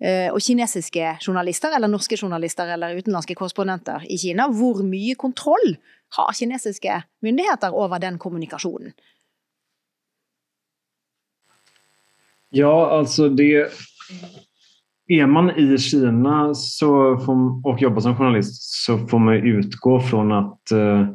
og 0.00 0.38
kinesiske 0.40 1.10
journalister, 1.20 1.74
eller 1.76 1.90
norske 1.92 2.16
journalister 2.16 2.70
eller 2.72 2.96
utenlandske 2.96 3.34
korrespondenter 3.36 4.06
i 4.08 4.16
Kina, 4.16 4.46
hvor 4.48 4.80
mye 4.80 5.12
kontroll 5.20 5.74
har 6.16 6.32
kinesiske 6.38 7.02
myndigheter 7.20 7.76
over 7.76 8.00
den 8.00 8.16
kommunikasjonen? 8.18 8.94
Ja, 12.50 12.98
altså 12.98 13.28
det... 13.28 13.70
Er 15.10 15.26
man 15.26 15.50
i 15.58 15.64
Kina 15.82 16.52
får, 16.54 17.40
og 17.66 17.80
jobber 17.82 18.00
som 18.04 18.14
journalist 18.14 18.60
så 18.84 18.94
får 19.10 19.18
man 19.18 19.48
utgå 19.58 19.96
fra 20.06 20.20
at 20.36 20.74
eh, 20.76 21.08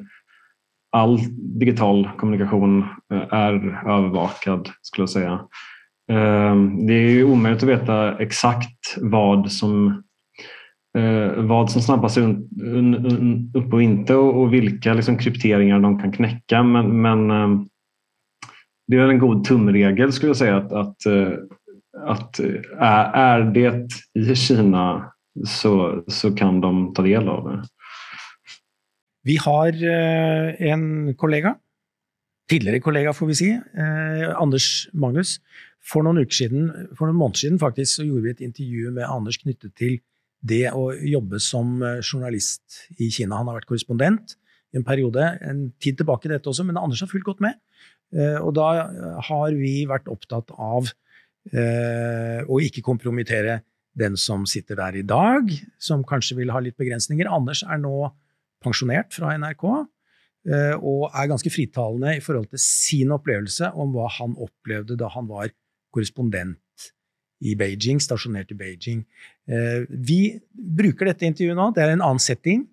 all 0.92 1.16
digital 1.62 2.04
kommunikasjon 2.20 2.82
er 3.14 3.56
overvåket, 3.86 4.68
skulle 4.84 5.08
jeg 5.08 5.14
säga. 5.14 5.38
Eh, 6.12 6.56
det 6.88 6.94
är 6.94 7.10
ju 7.10 7.24
omöjligt 7.24 7.64
att 7.64 7.70
veta 7.70 8.18
exakt 8.18 8.98
vad 8.98 9.52
som 9.52 10.04
eh, 10.98 11.32
vad 11.44 11.72
som 11.72 11.82
snabbast 11.82 12.18
är 12.18 12.30
upp 13.54 13.74
och 13.74 13.82
inte 13.82 14.16
och, 14.16 14.54
vilka 14.54 14.94
liksom, 14.94 15.18
krypteringar 15.18 15.80
de 15.80 16.00
kan 16.00 16.12
knäcka. 16.12 16.64
Men, 16.64 17.02
men 17.02 17.32
eh, 17.32 17.62
det 18.88 18.98
är 18.98 19.08
en 19.08 19.20
god 19.20 19.44
tumregel 19.46 20.14
skulle 20.14 20.30
jag 20.30 20.38
säga 20.38 20.58
att, 20.58 20.72
att, 20.72 21.06
eh, 21.06 21.32
att 22.04 22.40
eh, 22.40 22.82
är 23.14 23.42
det 23.42 23.88
i 24.14 24.36
Kina 24.36 25.12
så, 25.48 26.04
så 26.08 26.36
kan 26.36 26.62
de 26.62 26.94
ta 26.94 27.02
del 27.02 27.30
av 27.30 27.50
det. 27.50 27.64
Vi 29.24 29.38
har 29.38 29.84
en 30.62 31.16
kollega, 31.16 31.56
tidligere 32.50 32.80
kollega 32.80 33.14
får 33.14 33.28
vi 33.28 33.36
si, 33.36 33.62
Anders 34.36 34.90
Magnus. 34.94 35.40
For 35.86 36.06
noen, 36.06 36.24
uker 36.24 36.40
siden, 36.40 36.70
for 36.98 37.08
noen 37.08 37.20
måneder 37.20 37.44
siden 37.44 37.62
faktisk, 37.62 38.00
så 38.00 38.08
gjorde 38.08 38.26
vi 38.26 38.34
et 38.34 38.46
intervju 38.48 38.94
med 38.96 39.06
Anders 39.06 39.38
knyttet 39.42 39.76
til 39.78 40.00
det 40.46 40.70
å 40.74 40.90
jobbe 40.94 41.40
som 41.42 41.78
journalist 42.02 42.86
i 42.98 43.12
Kina. 43.14 43.38
Han 43.38 43.50
har 43.50 43.60
vært 43.60 43.70
korrespondent 43.70 44.36
i 44.74 44.80
en 44.80 44.86
periode, 44.86 45.24
en 45.46 45.70
tid 45.82 46.00
tilbake 46.00 46.30
dette 46.30 46.50
også, 46.52 46.66
men 46.68 46.80
Anders 46.82 47.04
har 47.06 47.10
fulgt 47.12 47.28
godt 47.30 47.44
med. 47.46 47.58
Eh, 48.14 48.38
og 48.42 48.54
da 48.58 48.68
har 49.30 49.56
vi 49.58 49.86
vært 49.90 50.10
opptatt 50.12 50.52
av 50.56 50.92
eh, 51.52 52.42
å 52.46 52.60
ikke 52.64 52.84
kompromittere 52.86 53.62
den 53.96 54.18
som 54.20 54.44
sitter 54.50 54.80
der 54.82 55.00
i 55.00 55.06
dag, 55.08 55.52
som 55.80 56.04
kanskje 56.08 56.40
vil 56.42 56.52
ha 56.52 56.62
litt 56.64 56.78
begrensninger. 56.80 57.30
Anders 57.32 57.64
er 57.64 57.80
nå 57.82 58.12
pensjonert 58.64 59.16
fra 59.16 59.34
NRK 59.40 59.66
eh, 59.72 60.76
og 60.76 61.08
er 61.12 61.32
ganske 61.32 61.52
fritalende 61.54 62.18
i 62.18 62.24
forhold 62.24 62.50
til 62.52 62.62
sin 62.62 63.14
opplevelse 63.16 63.72
om 63.74 63.96
hva 63.96 64.10
han 64.20 64.36
opplevde 64.36 65.00
da 65.00 65.12
han 65.16 65.30
var 65.32 65.54
korrespondent 65.96 66.60
i 67.46 67.56
Beijing, 67.60 68.04
stasjonert 68.04 68.52
i 68.54 68.58
Beijing. 68.60 69.02
Vi 70.08 70.20
bruker 70.54 71.10
dette 71.10 71.28
intervjuet 71.28 71.58
nå. 71.58 71.72
Det 71.76 71.84
er 71.84 71.92
en 71.94 72.04
annen 72.06 72.22
setting. 72.24 72.64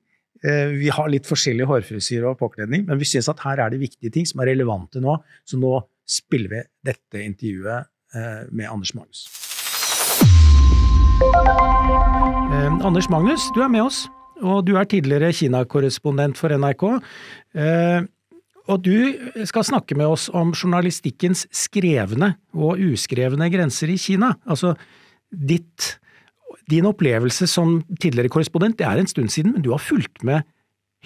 Eh, 0.42 0.72
vi 0.74 0.90
har 0.90 1.10
litt 1.10 1.28
forskjellig 1.28 1.68
hårfrisyre 1.70 2.32
og 2.32 2.40
påkledning, 2.40 2.82
men 2.88 2.98
vi 2.98 3.06
syns 3.06 3.28
at 3.30 3.42
her 3.44 3.60
er 3.62 3.70
det 3.70 3.78
viktige 3.82 4.10
ting 4.10 4.26
som 4.26 4.42
er 4.42 4.50
relevante 4.50 5.02
nå. 5.02 5.14
Så 5.46 5.58
nå 5.60 5.76
spiller 6.08 6.50
vi 6.50 6.62
dette 6.90 7.22
intervjuet 7.22 7.86
eh, 8.16 8.42
med 8.50 8.66
Anders 8.66 8.90
Magnus. 8.98 9.28
Eh, 11.22 12.72
Anders 12.82 13.06
Magnus, 13.12 13.46
du 13.54 13.62
er 13.62 13.70
med 13.70 13.86
oss, 13.86 14.02
og 14.42 14.66
du 14.66 14.74
er 14.74 14.90
tidligere 14.90 15.30
Kina-korrespondent 15.30 16.40
for 16.40 16.50
NRK. 16.50 16.88
Og 18.70 18.84
du 18.84 19.44
skal 19.48 19.66
snakke 19.66 19.96
med 19.98 20.06
oss 20.06 20.28
om 20.30 20.52
journalistikkens 20.54 21.46
skrevne 21.54 22.34
og 22.54 22.78
uskrevne 22.92 23.48
grenser 23.50 23.90
i 23.90 23.98
Kina. 23.98 24.34
Altså 24.46 24.76
ditt, 25.32 25.96
din 26.70 26.86
opplevelse 26.86 27.48
som 27.50 27.80
tidligere 27.98 28.30
korrespondent, 28.32 28.78
det 28.78 28.86
er 28.86 29.02
en 29.02 29.10
stund 29.10 29.32
siden, 29.34 29.56
men 29.56 29.66
du 29.66 29.72
har 29.74 29.82
fulgt 29.82 30.22
med 30.26 30.46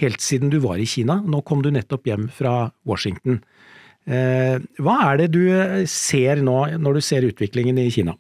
helt 0.03 0.21
siden 0.21 0.53
du 0.53 0.59
var 0.61 0.77
i 0.77 0.89
Kina. 0.89 1.23
Nå 1.25 1.41
kom 1.49 1.65
du 1.65 1.73
nettopp 1.73 2.07
hjem 2.09 2.29
fra 2.29 2.69
Washington. 2.89 3.41
Eh, 4.07 4.61
hva 4.79 4.97
er 5.09 5.25
det 5.25 5.33
du 5.35 5.43
ser 5.91 6.45
nå, 6.45 6.61
når 6.77 6.99
du 6.99 7.05
ser 7.05 7.27
utviklingen 7.27 7.81
i 7.81 7.89
Kina? 7.91 8.15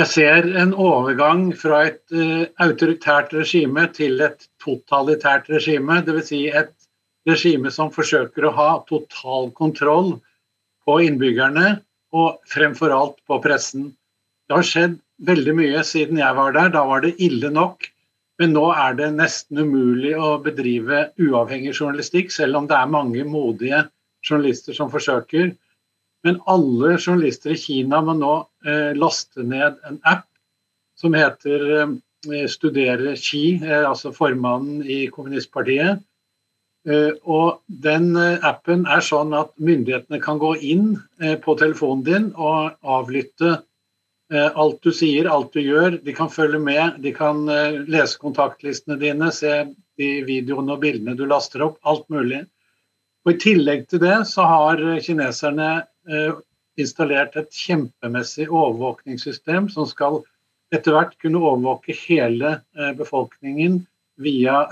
Jeg 0.00 0.08
ser 0.08 0.46
en 0.56 0.70
overgang 0.72 1.50
fra 1.52 1.82
et 1.90 2.00
uh, 2.16 2.46
autoritært 2.64 3.34
regime 3.36 3.84
til 3.92 4.22
et 4.24 4.46
totalitært 4.62 5.50
regime. 5.52 5.98
Dvs. 6.06 6.30
Si 6.30 6.46
et 6.48 6.72
regime 7.28 7.70
som 7.70 7.92
forsøker 7.94 8.46
å 8.46 8.54
ha 8.56 8.68
total 8.88 9.50
kontroll 9.56 10.16
på 10.86 10.98
innbyggerne, 11.06 11.80
og 12.12 12.42
fremfor 12.50 12.92
alt 12.92 13.18
på 13.28 13.38
pressen. 13.40 13.92
Det 14.48 14.58
har 14.58 14.66
skjedd 14.68 14.98
veldig 15.24 15.54
mye 15.56 15.82
siden 15.86 16.18
jeg 16.20 16.36
var 16.36 16.52
der. 16.52 16.72
Da 16.74 16.82
var 16.84 17.04
det 17.04 17.14
ille 17.22 17.48
nok. 17.52 17.86
Men 18.40 18.54
nå 18.56 18.66
er 18.74 18.96
det 18.98 19.12
nesten 19.14 19.60
umulig 19.62 20.12
å 20.18 20.34
bedrive 20.42 21.06
uavhengig 21.20 21.72
journalistikk, 21.76 22.32
selv 22.34 22.58
om 22.58 22.68
det 22.68 22.76
er 22.76 22.90
mange 22.90 23.24
modige 23.28 23.84
journalister 24.26 24.76
som 24.76 24.90
forsøker. 24.92 25.52
Men 26.26 26.38
alle 26.50 26.96
journalister 26.98 27.54
i 27.54 27.60
Kina 27.60 28.00
må 28.04 28.14
nå 28.18 28.34
eh, 28.66 28.92
laste 28.98 29.44
ned 29.46 29.78
en 29.88 29.98
app 30.08 30.26
som 30.98 31.14
heter 31.16 31.64
eh, 31.80 32.46
Studere 32.50 33.16
Xi, 33.18 33.58
eh, 33.58 33.82
altså 33.88 34.12
formannen 34.14 34.84
i 34.86 35.04
kommunistpartiet. 35.12 36.02
Eh, 36.82 37.12
og 37.22 37.60
den 37.84 38.16
eh, 38.18 38.42
appen 38.42 38.86
er 38.90 39.04
sånn 39.06 39.34
at 39.38 39.52
myndighetene 39.62 40.18
kan 40.22 40.40
gå 40.42 40.56
inn 40.66 40.96
eh, 41.22 41.36
på 41.38 41.54
telefonen 41.60 42.02
din 42.06 42.32
og 42.34 42.74
avlytte 42.82 43.60
alt 44.32 44.78
du 44.80 44.88
sier, 44.96 45.26
alt 45.28 45.50
du 45.52 45.60
gjør. 45.60 45.98
De 46.00 46.12
kan 46.16 46.30
følge 46.32 46.56
med, 46.56 46.94
de 47.04 47.10
kan 47.12 47.42
lese 47.84 48.16
kontaktlistene 48.16 48.94
dine, 48.96 49.26
se 49.28 49.50
de 50.00 50.06
videoene 50.24 50.72
og 50.72 50.80
bildene 50.80 51.12
du 51.18 51.26
laster 51.28 51.60
opp. 51.66 51.74
Alt 51.84 52.06
mulig. 52.08 52.38
Og 53.26 53.34
I 53.34 53.42
tillegg 53.42 53.84
til 53.90 54.00
det 54.00 54.22
så 54.30 54.46
har 54.48 54.80
kineserne 55.04 55.68
installert 56.80 57.36
et 57.36 57.52
kjempemessig 57.52 58.48
overvåkningssystem 58.48 59.68
som 59.74 59.84
skal 59.90 60.22
etter 60.72 60.96
hvert 60.96 61.12
kunne 61.20 61.44
overvåke 61.44 61.92
hele 62.06 62.54
befolkningen 62.96 63.82
via 64.16 64.62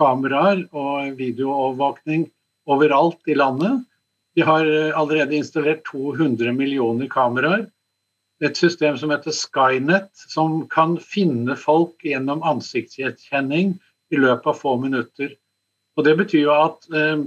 kameraer 0.00 0.64
og 0.72 1.14
videoovervåkning 1.18 2.28
overalt 2.70 3.20
i 3.30 3.36
landet. 3.38 3.82
De 4.34 4.42
har 4.42 4.66
allerede 4.98 5.36
installert 5.36 5.84
200 5.86 6.52
millioner 6.56 7.10
kameraer. 7.12 7.68
Et 8.42 8.56
system 8.56 8.96
som 8.98 9.12
heter 9.14 9.32
Skynet, 9.32 10.10
som 10.28 10.64
kan 10.72 10.96
finne 10.98 11.54
folk 11.56 12.02
gjennom 12.02 12.42
ansiktsgjenkjenning 12.42 13.76
i 14.10 14.20
løpet 14.20 14.50
av 14.50 14.58
få 14.58 14.74
minutter. 14.82 15.36
Og 15.96 16.04
Det 16.04 16.16
betyr 16.18 16.42
jo 16.42 16.54
at 16.54 16.88
eh, 16.90 17.24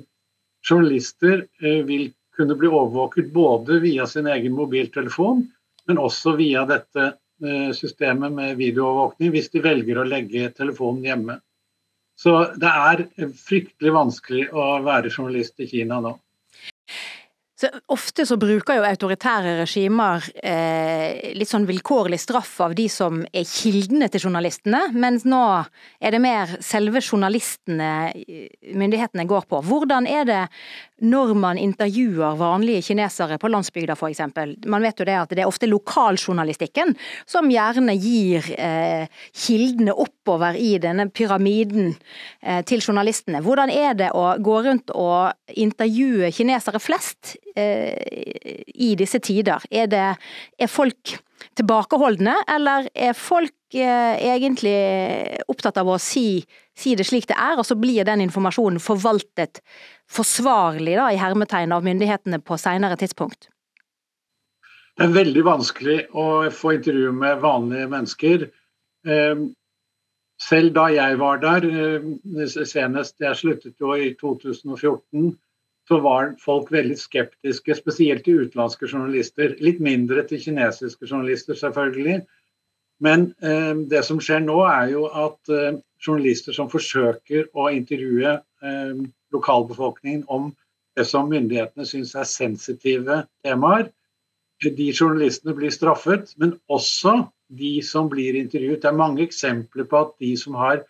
journalister 0.68 1.46
eh, 1.64 1.84
vil 1.88 2.12
kunne 2.38 2.58
bli 2.60 2.70
overvåket 2.70 3.32
både 3.34 3.80
via 3.82 4.06
sin 4.08 4.28
egen 4.30 4.54
mobiltelefon, 4.58 5.46
men 5.88 6.02
også 6.02 6.36
via 6.38 6.66
dette 6.70 7.06
eh, 7.08 7.72
systemet 7.74 8.36
med 8.36 8.58
videoovervåkning 8.60 9.34
hvis 9.34 9.50
de 9.56 9.64
velger 9.64 10.02
å 10.02 10.08
legge 10.08 10.52
telefonen 10.58 11.08
hjemme. 11.08 11.40
Så 12.18 12.34
det 12.58 12.70
er 12.70 13.04
fryktelig 13.38 13.94
vanskelig 13.94 14.48
å 14.50 14.70
være 14.86 15.12
journalist 15.14 15.62
i 15.62 15.70
Kina 15.70 16.02
nå. 16.02 16.16
Så 17.58 17.72
ofte 17.90 18.22
så 18.30 18.36
bruker 18.38 18.78
jo 18.78 18.84
autoritære 18.86 19.56
regimer 19.64 20.22
eh, 20.46 21.32
litt 21.34 21.50
sånn 21.50 21.66
vilkårlig 21.66 22.20
straff 22.22 22.52
av 22.62 22.76
de 22.78 22.86
som 22.94 23.24
er 23.34 23.48
kildene 23.50 24.12
til 24.14 24.28
journalistene, 24.28 24.84
mens 24.94 25.26
nå 25.26 25.40
er 25.98 26.14
det 26.14 26.20
mer 26.22 26.54
selve 26.62 27.02
journalistene 27.02 27.90
eh, 28.14 28.52
myndighetene 28.78 29.26
går 29.26 29.50
på. 29.50 29.64
Hvordan 29.66 30.06
er 30.06 30.30
det 30.30 30.44
når 31.06 31.34
man 31.38 31.60
intervjuer 31.62 32.38
vanlige 32.40 32.82
kinesere 32.90 33.38
på 33.42 33.52
landsbygda 33.52 33.94
f.eks. 33.98 34.22
Man 34.66 34.86
vet 34.86 35.00
jo 35.00 35.06
det 35.08 35.18
at 35.20 35.36
det 35.36 35.44
er 35.44 35.50
ofte 35.50 35.70
lokaljournalistikken 35.70 36.96
som 37.30 37.50
gjerne 37.52 37.94
gir 37.98 38.48
eh, 38.58 39.06
kildene 39.46 39.94
oppover 39.94 40.58
i 40.58 40.76
denne 40.82 41.10
pyramiden 41.14 41.94
eh, 42.42 42.64
til 42.66 42.82
journalistene. 42.82 43.44
Hvordan 43.46 43.74
er 43.74 43.94
det 44.00 44.10
å 44.18 44.32
gå 44.42 44.58
rundt 44.66 44.94
og 44.96 45.58
intervjue 45.58 46.32
kinesere 46.34 46.82
flest 46.82 47.36
eh, 47.56 47.94
i 48.74 48.96
disse 48.98 49.22
tider? 49.22 49.64
Er, 49.70 49.92
det, 49.92 50.06
er 50.58 50.72
folk 50.72 51.18
tilbakeholdne, 51.58 52.36
eller 52.50 52.88
er 52.94 53.18
folk 53.18 53.76
eh, 53.76 54.16
egentlig 54.34 54.78
opptatt 55.52 55.78
av 55.82 55.92
å 55.92 56.00
si, 56.02 56.42
si, 56.78 56.96
det 56.98 57.08
slik 57.08 57.28
det 57.30 57.38
er, 57.38 57.58
og 57.60 57.68
så 57.68 57.78
blir 57.80 58.08
den 58.08 58.24
informasjonen 58.26 58.82
forvaltet 58.84 59.62
forsvarlig 60.12 60.98
da, 61.00 61.12
i 61.12 61.22
hermetegn 61.22 61.76
av 61.76 61.86
myndighetene 61.86 62.42
på 62.44 62.58
senere 62.62 63.00
tidspunkt? 63.00 63.50
Det 64.98 65.06
er 65.06 65.14
veldig 65.14 65.44
vanskelig 65.46 65.98
å 66.18 66.28
få 66.50 66.74
intervju 66.80 67.12
med 67.14 67.44
vanlige 67.44 67.90
mennesker. 67.92 68.48
Ehm, 69.06 69.52
selv 70.42 70.74
da 70.74 70.88
jeg 70.94 71.20
var 71.22 71.42
der, 71.44 71.68
eh, 71.70 72.48
senest 72.66 73.20
jeg 73.22 73.38
sluttet 73.38 73.76
jo 73.80 73.94
i 73.94 74.16
2014, 74.18 75.36
så 75.88 76.00
var 76.04 76.34
folk 76.44 76.72
veldig 76.72 76.98
skeptiske, 77.00 77.76
spesielt 77.80 78.26
til 78.26 78.44
utenlandske 78.44 78.90
journalister. 78.92 79.56
Litt 79.64 79.80
mindre 79.84 80.26
til 80.28 80.42
kinesiske 80.44 81.08
journalister, 81.08 81.56
selvfølgelig. 81.56 82.22
Men 83.04 83.30
eh, 83.46 83.74
det 83.88 84.04
som 84.04 84.20
skjer 84.24 84.44
nå, 84.44 84.58
er 84.68 84.92
jo 84.92 85.06
at 85.08 85.54
eh, 85.54 85.80
journalister 86.04 86.56
som 86.56 86.70
forsøker 86.72 87.48
å 87.56 87.70
intervjue 87.72 88.36
eh, 88.36 89.00
lokalbefolkningen 89.36 90.26
om 90.34 90.52
det 90.98 91.06
som 91.08 91.30
myndighetene 91.32 91.86
syns 91.88 92.16
er 92.18 92.28
sensitive 92.28 93.22
temaer, 93.46 93.92
de 94.64 94.88
journalistene 94.90 95.54
blir 95.56 95.72
straffet. 95.72 96.34
Men 96.42 96.58
også 96.74 97.22
de 97.54 97.78
som 97.86 98.10
blir 98.12 98.36
intervjuet. 98.36 98.82
Det 98.82 98.90
er 98.90 98.98
mange 98.98 99.22
eksempler 99.24 99.86
på 99.88 100.02
at 100.04 100.16
de 100.20 100.34
som 100.36 100.58
har 100.58 100.82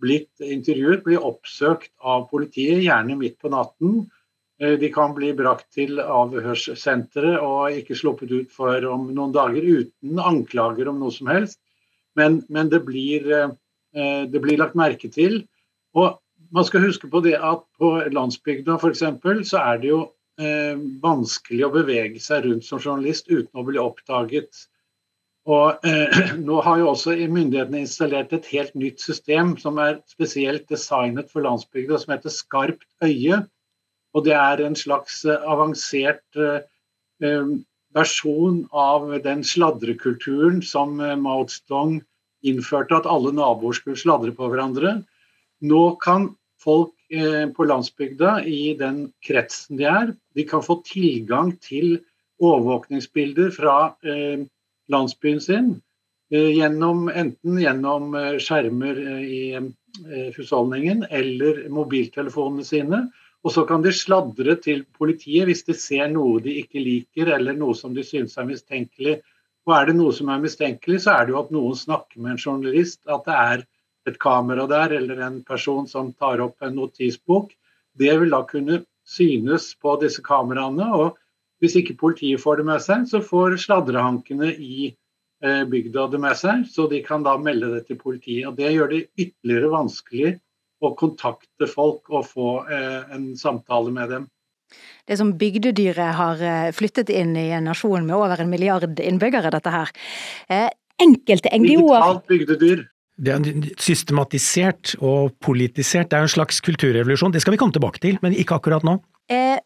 blitt 0.00 0.32
intervjuet, 0.40 1.04
blir 1.04 1.20
oppsøkt 1.22 1.92
av 2.00 2.24
politiet, 2.32 2.80
gjerne 2.80 3.18
midt 3.20 3.36
på 3.38 3.52
natten 3.52 4.00
Eh, 4.00 4.18
de 4.60 4.88
kan 4.92 5.14
bli 5.16 5.30
brakt 5.32 5.70
til 5.72 6.02
avhørssenteret 6.02 7.40
og 7.40 7.78
ikke 7.80 7.96
sluppet 7.96 8.32
ut 8.34 8.50
for 8.52 8.84
om 8.92 9.06
noen 9.16 9.32
dager 9.32 9.64
uten 9.64 10.20
anklager 10.20 10.90
om 10.90 10.98
noe 11.00 11.14
som 11.14 11.30
helst. 11.32 11.56
Men, 12.18 12.42
men 12.48 12.68
det, 12.68 12.82
blir, 12.84 13.24
eh, 13.32 14.24
det, 14.28 14.40
blir, 14.40 14.58
lagt 14.60 14.76
merke 14.78 15.08
til. 15.12 15.44
Og 15.96 16.18
man 16.54 16.66
skal 16.66 16.84
huske 16.84 17.08
på 17.10 17.22
det 17.24 17.36
at 17.38 17.62
på 17.78 17.92
landsbygda 18.12 18.76
f.eks. 18.76 19.04
så 19.48 19.62
er 19.62 19.80
det 19.80 19.92
jo 19.92 20.00
eh, 20.40 20.76
vanskelig 21.02 21.64
å 21.66 21.72
bevege 21.74 22.20
seg 22.22 22.44
rundt 22.44 22.66
som 22.66 22.82
journalist 22.82 23.30
uten 23.30 23.62
å 23.62 23.66
bli 23.66 23.80
oppdaget. 23.80 24.66
Og 25.48 25.86
eh, 25.86 26.34
Nå 26.46 26.60
har 26.66 26.82
jo 26.82 26.90
også 26.92 27.16
myndighetene 27.16 27.84
installert 27.86 28.34
et 28.36 28.50
helt 28.52 28.76
nytt 28.78 29.00
system 29.00 29.56
som 29.62 29.80
er 29.82 30.02
spesielt 30.10 30.68
designet 30.68 31.30
for 31.32 31.46
landsbygda, 31.46 32.02
som 32.02 32.14
heter 32.16 32.34
Skarpt 32.34 32.86
øye 33.06 33.44
og 34.14 34.26
det 34.26 34.34
er 34.36 34.62
en 34.64 34.76
slags 34.78 35.22
eh, 35.28 35.42
avansert 35.48 36.38
eh, 36.38 36.62
eh, 37.24 37.52
versjon 37.94 38.64
av 38.76 39.08
den 39.24 39.42
sladrekulturen 39.46 40.60
som 40.62 40.94
Mao 40.98 41.46
Zedong 41.50 41.98
innførte, 42.46 43.00
at 43.00 43.08
alle 43.10 43.32
naboer 43.34 43.74
skulle 43.76 43.98
sladre 43.98 44.30
på 44.34 44.46
hverandre. 44.52 45.00
Nå 45.66 45.82
kan 46.02 46.30
folk 46.60 46.94
på 47.10 47.64
landsbygda, 47.66 48.44
i 48.46 48.76
den 48.78 49.08
kretsen 49.26 49.80
de 49.80 49.88
er, 49.90 50.12
de 50.38 50.44
kan 50.46 50.62
få 50.62 50.76
tilgang 50.86 51.50
til 51.58 51.96
overvåkningsbilder 52.38 53.50
fra 53.56 53.74
landsbyen 54.94 55.42
sin. 55.42 55.72
Gjennom, 56.30 57.08
enten 57.10 57.58
gjennom 57.58 58.14
skjermer 58.38 59.02
i 59.26 59.42
husholdningen 60.38 61.08
eller 61.10 61.64
mobiltelefonene 61.74 62.68
sine. 62.70 63.02
Og 63.44 63.54
så 63.54 63.64
kan 63.68 63.82
de 63.84 63.92
sladre 63.96 64.56
til 64.60 64.82
politiet 64.98 65.48
hvis 65.48 65.64
de 65.64 65.76
ser 65.76 66.10
noe 66.12 66.42
de 66.44 66.58
ikke 66.60 66.82
liker, 66.82 67.32
eller 67.36 67.56
noe 67.56 67.76
som 67.76 67.94
de 67.96 68.04
synes 68.04 68.36
er 68.36 68.48
mistenkelig. 68.48 69.20
Og 69.68 69.76
er 69.76 69.88
det 69.88 69.96
noe 69.96 70.12
som 70.16 70.28
er 70.32 70.42
mistenkelig, 70.42 71.02
så 71.04 71.14
er 71.14 71.26
det 71.26 71.34
jo 71.34 71.40
at 71.40 71.54
noen 71.54 71.76
snakker 71.76 72.20
med 72.20 72.34
en 72.34 72.42
journalist, 72.42 73.00
at 73.08 73.24
det 73.28 73.36
er 73.36 73.64
et 74.08 74.20
kamera 74.20 74.66
der, 74.68 74.96
eller 74.96 75.24
en 75.24 75.40
person 75.46 75.88
som 75.88 76.12
tar 76.12 76.42
opp 76.44 76.60
en 76.64 76.76
notisbok. 76.76 77.52
Det 77.96 78.12
vil 78.20 78.32
da 78.32 78.42
kunne 78.48 78.82
synes 79.08 79.74
på 79.80 79.96
disse 80.00 80.22
kameraene. 80.24 80.86
og 80.94 81.18
hvis 81.60 81.76
ikke 81.76 81.98
politiet 82.00 82.40
får 82.40 82.60
det 82.60 82.66
med 82.70 82.80
seg, 82.80 83.06
så 83.08 83.20
får 83.20 83.58
sladrehankene 83.60 84.52
i 84.56 84.86
eh, 85.44 85.64
bygda 85.68 86.06
det 86.12 86.20
med 86.20 86.36
seg, 86.40 86.64
så 86.72 86.86
de 86.88 87.02
kan 87.04 87.24
da 87.26 87.36
melde 87.36 87.74
det 87.74 87.86
til 87.88 87.98
politiet. 88.00 88.46
og 88.48 88.56
Det 88.56 88.72
gjør 88.72 88.88
det 88.94 89.02
ytterligere 89.18 89.72
vanskelig 89.74 90.38
å 90.80 90.92
kontakte 90.98 91.68
folk 91.70 92.10
og 92.12 92.26
få 92.28 92.50
eh, 92.72 93.14
en 93.14 93.32
samtale 93.38 93.92
med 93.94 94.14
dem. 94.14 94.28
Det 95.08 95.18
som 95.18 95.32
bygdedyret 95.38 96.14
har 96.18 96.42
eh, 96.44 96.70
flyttet 96.76 97.10
inn 97.12 97.34
i 97.38 97.50
en 97.56 97.66
nasjon 97.70 98.06
med 98.06 98.16
over 98.16 98.42
en 98.42 98.50
milliard 98.52 98.86
innbyggere, 99.02 99.52
dette 99.52 99.74
her. 99.74 99.92
Eh, 100.48 100.68
enkelte 101.02 101.52
NGO-er 101.56 102.04
Digitalt 102.04 102.26
bygdedyr. 102.30 102.84
Det 103.20 103.32
er 103.34 103.72
systematisert 103.76 104.94
og 105.04 105.34
politisert. 105.44 106.08
Det 106.08 106.16
er 106.16 106.24
en 106.24 106.32
slags 106.32 106.62
kulturrevolusjon. 106.64 107.34
Det 107.34 107.42
skal 107.44 107.52
vi 107.52 107.60
komme 107.60 107.74
tilbake 107.74 108.00
til, 108.00 108.16
men 108.24 108.32
ikke 108.32 108.56
akkurat 108.56 108.86
nå. 108.86 108.96
Eh, 109.30 109.58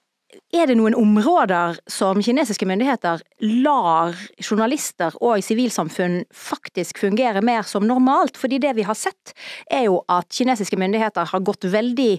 er 0.55 0.69
det 0.71 0.77
noen 0.79 0.95
områder 0.95 1.81
som 1.91 2.21
kinesiske 2.23 2.67
myndigheter 2.69 3.23
lar 3.65 4.15
journalister 4.39 5.17
og 5.19 5.43
sivilsamfunn 5.43 6.21
faktisk 6.31 7.01
fungere 7.03 7.43
mer 7.45 7.67
som 7.67 7.87
normalt? 7.89 8.39
Fordi 8.39 8.61
det 8.63 8.77
vi 8.79 8.87
har 8.87 8.99
sett, 8.99 9.35
er 9.67 9.89
jo 9.89 10.01
at 10.09 10.31
kinesiske 10.35 10.79
myndigheter 10.79 11.27
har 11.33 11.45
gått 11.45 11.67
veldig 11.67 12.13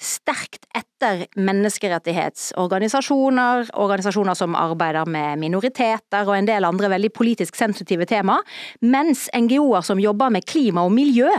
sterkt 0.00 0.64
etter 0.74 1.26
menneskerettighetsorganisasjoner, 1.38 3.70
organisasjoner 3.78 4.34
som 4.34 4.54
arbeider 4.58 5.06
med 5.06 5.38
minoriteter 5.38 6.26
og 6.26 6.36
en 6.36 6.46
del 6.48 6.64
andre 6.66 6.88
veldig 6.92 7.12
politisk 7.14 7.56
sensitive 7.56 8.06
tema, 8.10 8.42
mens 8.82 9.30
NGO-er 9.34 9.82
som 9.86 10.00
jobber 10.02 10.30
med 10.34 10.44
klima 10.50 10.82
og 10.84 10.92
miljø, 10.96 11.30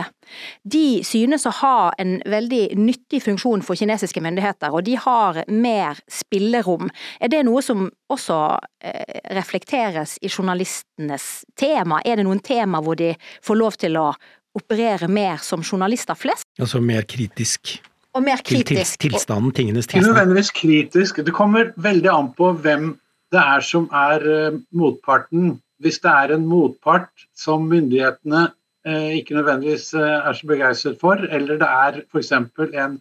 de 0.64 1.04
synes 1.06 1.46
å 1.46 1.50
ha 1.60 1.92
en 2.00 2.22
veldig 2.26 2.76
nyttig 2.80 3.22
funksjon 3.22 3.62
for 3.66 3.78
kinesiske 3.78 4.20
myndigheter, 4.24 4.74
og 4.74 4.84
de 4.88 4.96
har 4.98 5.44
mer 5.52 5.94
spillerom. 6.10 6.90
Er 7.20 7.28
det 7.32 7.44
noe 7.46 7.62
som 7.62 7.90
også 8.12 8.38
eh, 8.82 9.20
reflekteres 9.36 10.18
i 10.22 10.28
journalistenes 10.32 11.44
tema? 11.58 12.00
Er 12.04 12.16
det 12.18 12.26
noen 12.26 12.42
tema 12.44 12.80
hvor 12.82 12.96
de 12.98 13.14
får 13.44 13.56
lov 13.60 13.72
til 13.80 13.96
å 14.00 14.12
operere 14.56 15.08
mer 15.12 15.36
som 15.44 15.62
journalister 15.62 16.16
flest? 16.18 16.48
Altså 16.58 16.80
mer 16.80 17.02
kritisk 17.08 17.76
og 18.16 18.24
mer 18.24 18.40
til, 18.44 18.64
til 18.64 18.80
tilstanden, 18.80 19.52
tingenes 19.52 19.86
tilstand. 19.86 20.14
nødvendigvis 20.14 20.50
kritisk. 20.56 21.20
Det 21.26 21.34
kommer 21.36 21.72
veldig 21.76 22.10
an 22.12 22.32
på 22.36 22.52
hvem 22.64 22.94
det 23.34 23.42
er 23.42 23.64
som 23.64 23.88
er 23.92 24.24
uh, 24.24 24.60
motparten. 24.72 25.58
Hvis 25.82 25.98
det 26.00 26.10
er 26.10 26.32
en 26.34 26.46
motpart 26.48 27.26
som 27.36 27.66
myndighetene 27.68 28.46
uh, 28.88 29.10
ikke 29.18 29.36
nødvendigvis 29.36 29.90
uh, 29.94 30.00
er 30.00 30.32
så 30.32 30.48
begeistret 30.48 30.96
for, 31.00 31.20
eller 31.28 31.60
det 31.60 31.68
er 31.68 32.00
f.eks. 32.12 32.32
en 32.32 32.96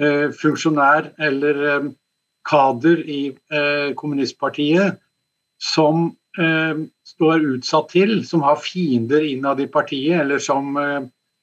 eh, 0.00 0.28
funksjonær 0.42 1.10
eller 1.18 1.62
um, 1.78 1.90
kader 2.46 3.00
i 3.10 3.20
kommunistpartiet 3.98 5.00
som 5.58 6.12
eh, 6.38 6.84
står 7.02 7.46
utsatt 7.56 7.88
til, 7.90 8.20
som 8.28 8.44
har 8.46 8.60
fiender 8.60 9.24
innad 9.24 9.60
i 9.64 9.66
partiet, 9.72 10.20
eller 10.20 10.38
som 10.38 10.76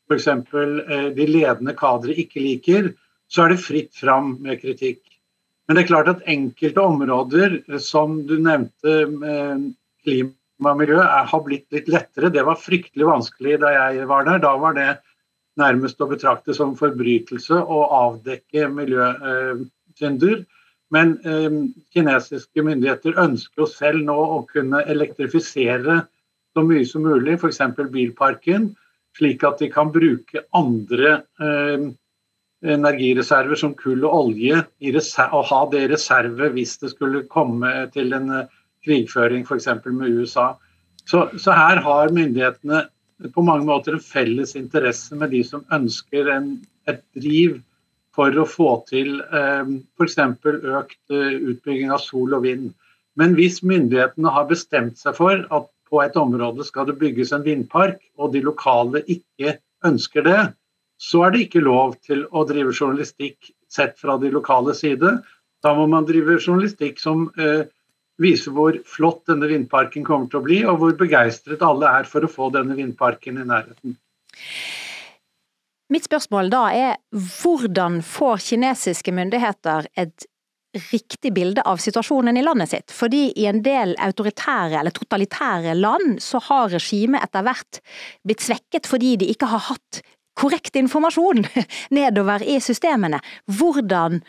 f.eks. 0.09 0.27
Eh, 0.27 1.09
de 1.17 1.27
ledende 1.29 1.75
kadre 1.77 2.15
ikke 2.23 2.43
liker, 2.43 2.93
så 3.31 3.45
er 3.45 3.53
det 3.53 3.63
fritt 3.63 3.95
fram 3.97 4.37
med 4.43 4.61
kritikk. 4.61 5.01
Men 5.67 5.77
det 5.77 5.83
er 5.83 5.91
klart 5.93 6.11
at 6.11 6.25
enkelte 6.29 6.83
områder, 6.83 7.59
eh, 7.69 7.81
som 7.81 8.21
du 8.27 8.35
nevnte, 8.37 8.95
eh, 9.29 9.63
klima 10.03 10.73
og 10.73 10.79
miljø, 10.81 10.99
er, 11.01 11.29
har 11.31 11.43
blitt 11.45 11.67
litt 11.71 11.87
lettere. 11.91 12.31
Det 12.33 12.43
var 12.45 12.59
fryktelig 12.59 13.07
vanskelig 13.07 13.59
da 13.63 13.71
jeg 13.77 14.07
var 14.11 14.27
der. 14.27 14.43
Da 14.43 14.55
var 14.59 14.75
det 14.77 14.89
nærmest 15.59 16.01
å 16.01 16.09
betrakte 16.09 16.55
som 16.57 16.75
forbrytelse 16.75 17.61
å 17.61 17.79
avdekke 17.99 18.67
miljøsynder. 18.73 20.43
Men 20.93 21.15
eh, 21.25 21.59
kinesiske 21.95 22.65
myndigheter 22.65 23.17
ønsker 23.21 23.63
jo 23.63 23.69
selv 23.69 24.03
nå 24.05 24.17
å 24.37 24.43
kunne 24.49 24.83
elektrifisere 24.89 26.03
så 26.53 26.61
mye 26.61 26.85
som 26.85 27.05
mulig, 27.07 27.39
f.eks. 27.39 27.63
bilparken, 27.89 28.73
slik 29.17 29.43
at 29.47 29.61
de 29.61 29.69
kan 29.71 29.91
bruke 29.93 30.45
andre 30.57 31.19
eh, 31.41 31.85
energireserver 32.63 33.59
som 33.59 33.75
kull 33.75 34.05
og 34.07 34.15
olje 34.17 34.61
og 34.63 35.47
ha 35.49 35.61
det 35.71 35.83
i 35.83 35.89
reserve 35.91 36.49
hvis 36.55 36.77
det 36.81 36.93
skulle 36.93 37.25
komme 37.31 37.71
til 37.95 38.15
en 38.15 38.29
eh, 38.39 38.47
krigføring 38.83 39.45
f.eks. 39.47 39.69
med 39.85 40.19
USA. 40.19 40.53
Så, 41.05 41.27
så 41.37 41.55
her 41.55 41.81
har 41.83 42.13
myndighetene 42.15 42.85
på 43.35 43.43
mange 43.45 43.67
måter 43.67 43.95
en 43.95 44.03
felles 44.03 44.55
interesse 44.59 45.15
med 45.15 45.31
de 45.31 45.43
som 45.47 45.63
ønsker 45.71 46.29
en, 46.31 46.55
et 46.87 47.03
driv 47.15 47.59
for 48.15 48.35
å 48.37 48.45
få 48.47 48.69
til 48.89 49.19
eh, 49.21 49.75
f.eks. 49.97 50.17
økt 50.19 51.13
eh, 51.13 51.37
utbygging 51.53 51.93
av 51.93 52.01
sol 52.03 52.35
og 52.37 52.45
vind. 52.47 52.71
Men 53.19 53.35
hvis 53.37 53.61
myndighetene 53.65 54.31
har 54.33 54.49
bestemt 54.49 54.97
seg 55.01 55.17
for 55.17 55.45
at 55.53 55.69
på 55.93 56.01
et 56.01 56.17
område 56.17 56.65
skal 56.65 56.89
det 56.89 56.97
bygges 56.97 57.31
en 57.35 57.45
vindpark, 57.45 58.01
og 58.17 58.33
de 58.33 58.41
lokale 58.41 59.03
ikke 59.05 59.59
ønsker 59.85 60.25
det, 60.25 60.41
så 60.97 61.25
er 61.27 61.33
det 61.33 61.45
ikke 61.45 61.61
lov 61.61 61.97
til 62.07 62.25
å 62.31 62.45
drive 62.49 62.73
journalistikk 62.73 63.51
sett 63.71 63.99
fra 64.01 64.17
de 64.21 64.31
lokale 64.33 64.73
side. 64.77 65.17
Da 65.63 65.73
må 65.77 65.85
man 65.91 66.07
drive 66.07 66.39
journalistikk 66.39 67.01
som 67.01 67.27
eh, 67.37 67.65
viser 68.21 68.55
hvor 68.55 68.77
flott 68.89 69.23
denne 69.29 69.49
vindparken 69.51 70.05
kommer 70.07 70.29
til 70.31 70.41
å 70.41 70.45
bli, 70.47 70.61
og 70.65 70.79
hvor 70.81 70.95
begeistret 70.97 71.65
alle 71.65 71.91
er 72.01 72.09
for 72.09 72.25
å 72.25 72.31
få 72.31 72.49
denne 72.55 72.77
vindparken 72.79 73.41
i 73.41 73.47
nærheten. 73.49 73.97
Mitt 75.93 76.07
spørsmål 76.07 76.49
da 76.49 76.63
er 76.73 76.93
hvordan 77.13 77.99
får 78.07 78.45
kinesiske 78.47 79.13
myndigheter 79.13 79.89
et 79.99 80.25
riktig 80.91 81.33
bilde 81.33 81.61
av 81.61 81.77
situasjonen 81.81 82.37
i 82.37 82.43
landet 82.45 82.71
sitt? 82.71 82.93
Fordi 82.93 83.27
i 83.39 83.45
en 83.49 83.61
del 83.65 83.95
autoritære 84.01 84.79
eller 84.79 84.95
totalitære 84.95 85.75
land 85.77 86.19
så 86.23 86.41
har 86.49 86.73
regimet 86.73 87.23
etter 87.25 87.45
hvert 87.45 87.81
blitt 88.25 88.43
svekket 88.43 88.89
fordi 88.89 89.15
de 89.21 89.29
ikke 89.33 89.49
har 89.51 89.67
hatt 89.69 90.01
korrekt 90.39 90.75
informasjon 90.79 91.45
nedover 91.99 92.43
i 92.45 92.59
systemene. 92.63 93.21
Hvordan 93.45 94.21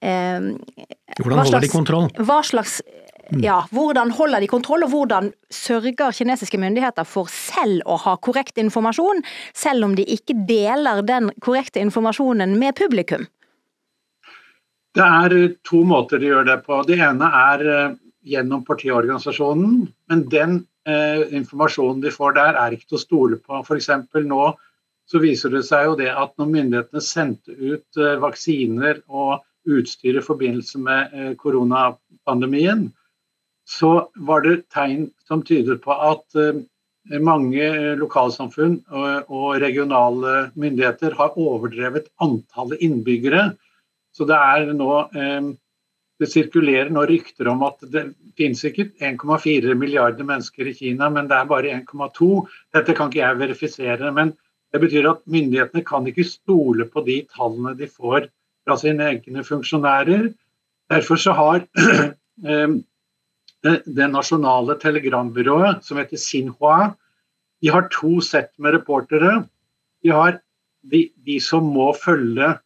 eh, 0.00 0.50
Hvordan 1.20 1.38
holder 1.38 1.44
holder 1.44 1.66
de 1.66 1.72
kontroll? 1.72 2.10
Hva 2.18 2.40
slags 2.46 2.80
ja, 3.40 3.62
hvordan 3.72 4.10
holder 4.12 4.42
de 4.42 4.48
kontroll, 4.50 4.82
og 4.84 4.90
hvordan 4.92 5.30
sørger 5.52 6.12
kinesiske 6.12 6.58
myndigheter 6.60 7.06
for 7.08 7.30
selv 7.32 7.80
å 7.88 7.96
ha 8.02 8.16
korrekt 8.20 8.58
informasjon, 8.60 9.22
selv 9.56 9.86
om 9.86 9.94
de 9.96 10.04
ikke 10.04 10.36
deler 10.48 11.00
den 11.06 11.30
korrekte 11.40 11.80
informasjonen 11.80 12.58
med 12.60 12.76
publikum? 12.76 13.24
Det 14.96 15.04
er 15.04 15.36
eh, 15.38 15.54
to 15.66 15.84
måter 15.88 16.20
de 16.22 16.32
gjør 16.32 16.48
det 16.50 16.58
på. 16.66 16.82
Det 16.88 16.98
ene 17.00 17.30
er 17.42 17.64
eh, 17.76 17.94
gjennom 18.34 18.64
partiorganisasjonen, 18.66 19.86
men 20.10 20.26
den 20.32 20.58
eh, 20.88 21.24
informasjonen 21.38 22.02
de 22.04 22.12
får 22.14 22.36
der, 22.38 22.58
er 22.60 22.76
ikke 22.76 22.92
til 22.92 23.00
å 23.00 23.06
stole 23.06 23.40
på. 23.40 23.62
F.eks. 23.64 23.90
nå 24.28 24.44
så 25.10 25.20
viser 25.22 25.52
det 25.52 25.64
seg 25.66 25.86
jo 25.88 25.96
det 25.98 26.10
at 26.12 26.34
når 26.40 26.50
myndighetene 26.56 27.04
sendte 27.04 27.54
ut 27.56 28.00
eh, 28.00 28.18
vaksiner 28.22 29.02
og 29.08 29.42
utstyr 29.68 30.18
i 30.18 30.24
forbindelse 30.24 30.80
med 30.82 31.16
eh, 31.16 31.32
koronapandemien, 31.38 32.86
så 33.68 34.08
var 34.28 34.44
det 34.46 34.62
tegn 34.74 35.08
som 35.28 35.42
tyder 35.46 35.78
på 35.82 35.94
at 35.94 36.38
eh, 36.38 36.62
mange 37.22 37.66
lokalsamfunn 37.98 38.78
og, 38.94 39.28
og 39.28 39.60
regionale 39.62 40.52
myndigheter 40.54 41.16
har 41.18 41.38
overdrevet 41.38 42.08
antallet 42.22 42.82
innbyggere. 42.84 43.50
Så 44.12 44.26
det 44.28 44.36
er 44.36 44.72
nå 44.76 44.90
eh, 45.16 45.52
Det 46.20 46.28
sirkulerer 46.30 46.90
nå 46.92 47.02
rykter 47.08 47.48
om 47.50 47.64
at 47.66 47.80
det 47.90 48.02
finnes 48.38 48.60
ikke 48.68 48.92
1,4 49.02 49.72
milliarder 49.74 50.26
mennesker 50.28 50.68
i 50.70 50.74
Kina, 50.76 51.08
men 51.10 51.26
det 51.26 51.34
er 51.34 51.48
bare 51.50 51.72
1,2. 51.80 52.28
Dette 52.76 52.94
kan 52.94 53.10
ikke 53.10 53.24
jeg 53.24 53.40
verifisere. 53.40 54.12
Men 54.14 54.30
det 54.70 54.80
betyr 54.84 55.08
at 55.10 55.24
myndighetene 55.26 55.82
kan 55.88 56.06
ikke 56.06 56.28
stole 56.28 56.86
på 56.92 57.02
de 57.08 57.18
tallene 57.32 57.74
de 57.80 57.88
får 57.90 58.28
fra 58.62 58.78
sine 58.78 59.08
egne 59.08 59.42
funksjonærer. 59.44 60.30
Derfor 60.92 61.18
så 61.18 61.34
har 61.34 61.64
eh, 62.46 62.78
det, 63.62 64.08
nasjonale 64.10 64.78
telegrambyrået, 64.80 65.82
som 65.86 65.98
heter 66.00 66.20
Xinhua, 66.20 66.92
de 67.62 67.70
har 67.70 67.88
to 67.94 68.20
sett 68.24 68.50
med 68.58 68.74
reportere. 68.74 69.44
De 70.02 70.10
har 70.10 70.40
de, 70.82 71.08
de 71.26 71.38
som 71.40 71.66
må 71.74 71.92
følge 71.94 72.56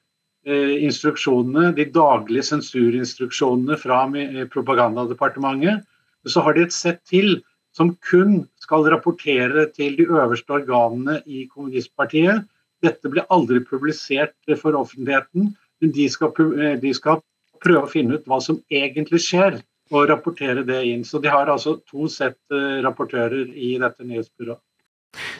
instruksjonene, 0.46 1.72
de 1.74 1.88
daglige 1.90 2.44
sensurinstruksjonene 2.52 3.74
fra 3.82 4.04
mi- 4.06 4.44
propagandadepartementet. 4.52 5.82
Så 6.26 6.42
har 6.42 6.54
de 6.54 6.62
et 6.66 6.74
sett 6.74 7.00
til 7.06 7.40
som 7.76 7.92
kun 8.08 8.46
skal 8.62 8.86
rapportere 8.92 9.66
til 9.76 9.96
de 9.98 10.06
øverste 10.08 10.54
organene 10.56 11.20
i 11.26 11.44
kommunistpartiet. 11.50 12.46
Dette 12.84 13.10
blir 13.10 13.26
aldri 13.32 13.60
publisert 13.64 14.34
for 14.60 14.76
offentligheten, 14.78 15.52
men 15.80 15.92
de 15.92 16.08
skal, 16.08 16.32
eh, 16.60 16.76
de 16.80 16.92
skal 16.94 17.22
prøve 17.60 17.84
å 17.84 17.90
finne 17.90 18.14
ut 18.14 18.26
hva 18.26 18.40
som 18.40 18.62
egentlig 18.70 19.20
skjer, 19.20 19.60
og 19.92 20.08
rapportere 20.10 20.64
det 20.66 20.80
inn. 20.88 21.04
Så 21.04 21.20
de 21.22 21.30
har 21.30 21.46
altså 21.46 21.76
to 21.86 22.08
sett 22.08 22.38
eh, 22.50 22.82
rapportører 22.82 23.52
i 23.54 23.76
dette 23.78 24.02
nyhetsbyrået. 24.02 24.58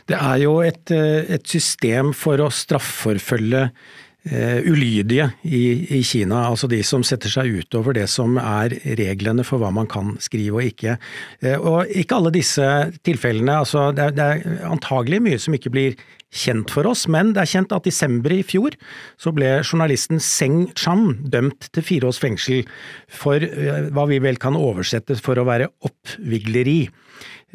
Det 0.06 0.16
er 0.16 0.38
jo 0.44 0.60
et, 0.64 0.90
eh, 0.94 1.26
et 1.34 1.46
system 1.46 2.12
for 2.14 2.40
å 2.40 2.50
strafforfølge 2.52 3.64
eh, 3.64 3.72
ulydige 4.26 5.28
i, 5.46 5.98
i 5.98 6.02
Kina, 6.02 6.48
altså 6.48 6.66
de 6.70 6.80
som 6.86 7.04
setter 7.06 7.30
seg 7.30 7.60
utover 7.60 7.94
det 7.94 8.08
som 8.10 8.38
er 8.40 8.74
reglene 8.98 9.44
for 9.46 9.62
hva 9.62 9.70
man 9.74 9.86
kan 9.90 10.16
skrive 10.22 10.58
og 10.58 10.66
ikke. 10.72 10.96
Eh, 11.42 11.56
og 11.56 11.90
ikke 11.94 12.18
alle 12.18 12.34
disse 12.34 12.66
tilfellene, 13.06 13.60
altså 13.62 13.90
det 13.94 14.08
er, 14.08 14.16
det 14.16 14.26
er 14.26 14.68
antagelig 14.70 15.22
mye 15.22 15.40
som 15.42 15.56
ikke 15.56 15.72
blir 15.74 15.98
kjent 16.36 16.72
for 16.74 16.88
oss, 16.90 17.06
men 17.12 17.32
det 17.36 17.44
er 17.44 17.52
kjent 17.54 17.72
at 17.72 17.86
i 17.86 17.92
desember 17.92 18.34
i 18.34 18.42
fjor 18.44 18.74
så 19.20 19.32
ble 19.34 19.60
journalisten 19.62 20.20
Seng 20.22 20.66
Chan 20.76 21.14
dømt 21.32 21.70
til 21.72 21.86
fire 21.86 22.10
års 22.10 22.20
fengsel 22.22 22.66
for 23.06 23.42
eh, 23.42 23.90
hva 23.94 24.08
vi 24.10 24.20
vel 24.24 24.40
kan 24.42 24.58
oversette 24.58 25.18
for 25.22 25.38
å 25.38 25.46
være 25.48 25.70
oppvigleri. 25.86 26.80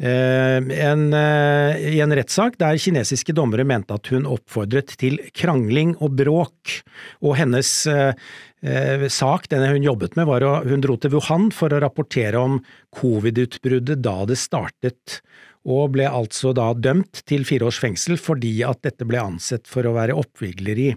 Eh, 0.02 0.56
en, 0.86 1.12
eh, 1.14 1.94
I 1.94 2.00
en 2.02 2.14
rettssak 2.18 2.56
der 2.58 2.78
kinesiske 2.82 3.34
dommere 3.38 3.62
mente 3.68 3.94
at 3.94 4.10
hun 4.10 4.26
oppfordret 4.26 4.96
til 4.98 5.20
krangling 5.30 5.94
og 6.02 6.16
bråk, 6.18 6.80
og 7.22 7.36
hennes 7.38 7.70
eh, 7.86 9.06
sak, 9.06 9.46
den 9.52 9.62
hun 9.68 9.86
jobbet 9.86 10.18
med, 10.18 10.26
var 10.26 10.42
at 10.48 10.66
hun 10.66 10.82
dro 10.82 10.98
til 10.98 11.14
Wuhan 11.14 11.52
for 11.54 11.70
å 11.70 11.80
rapportere 11.84 12.42
om 12.42 12.58
covid-utbruddet 12.98 14.02
da 14.02 14.18
det 14.26 14.40
startet, 14.42 15.20
og 15.62 15.92
ble 15.94 16.08
altså 16.10 16.50
da 16.56 16.72
dømt 16.74 17.22
til 17.28 17.44
fire 17.46 17.68
års 17.68 17.78
fengsel 17.78 18.18
fordi 18.18 18.56
at 18.66 18.80
dette 18.82 19.06
ble 19.06 19.20
ansett 19.22 19.68
for 19.70 19.86
å 19.86 19.94
være 19.94 20.16
oppvigleri. 20.18 20.90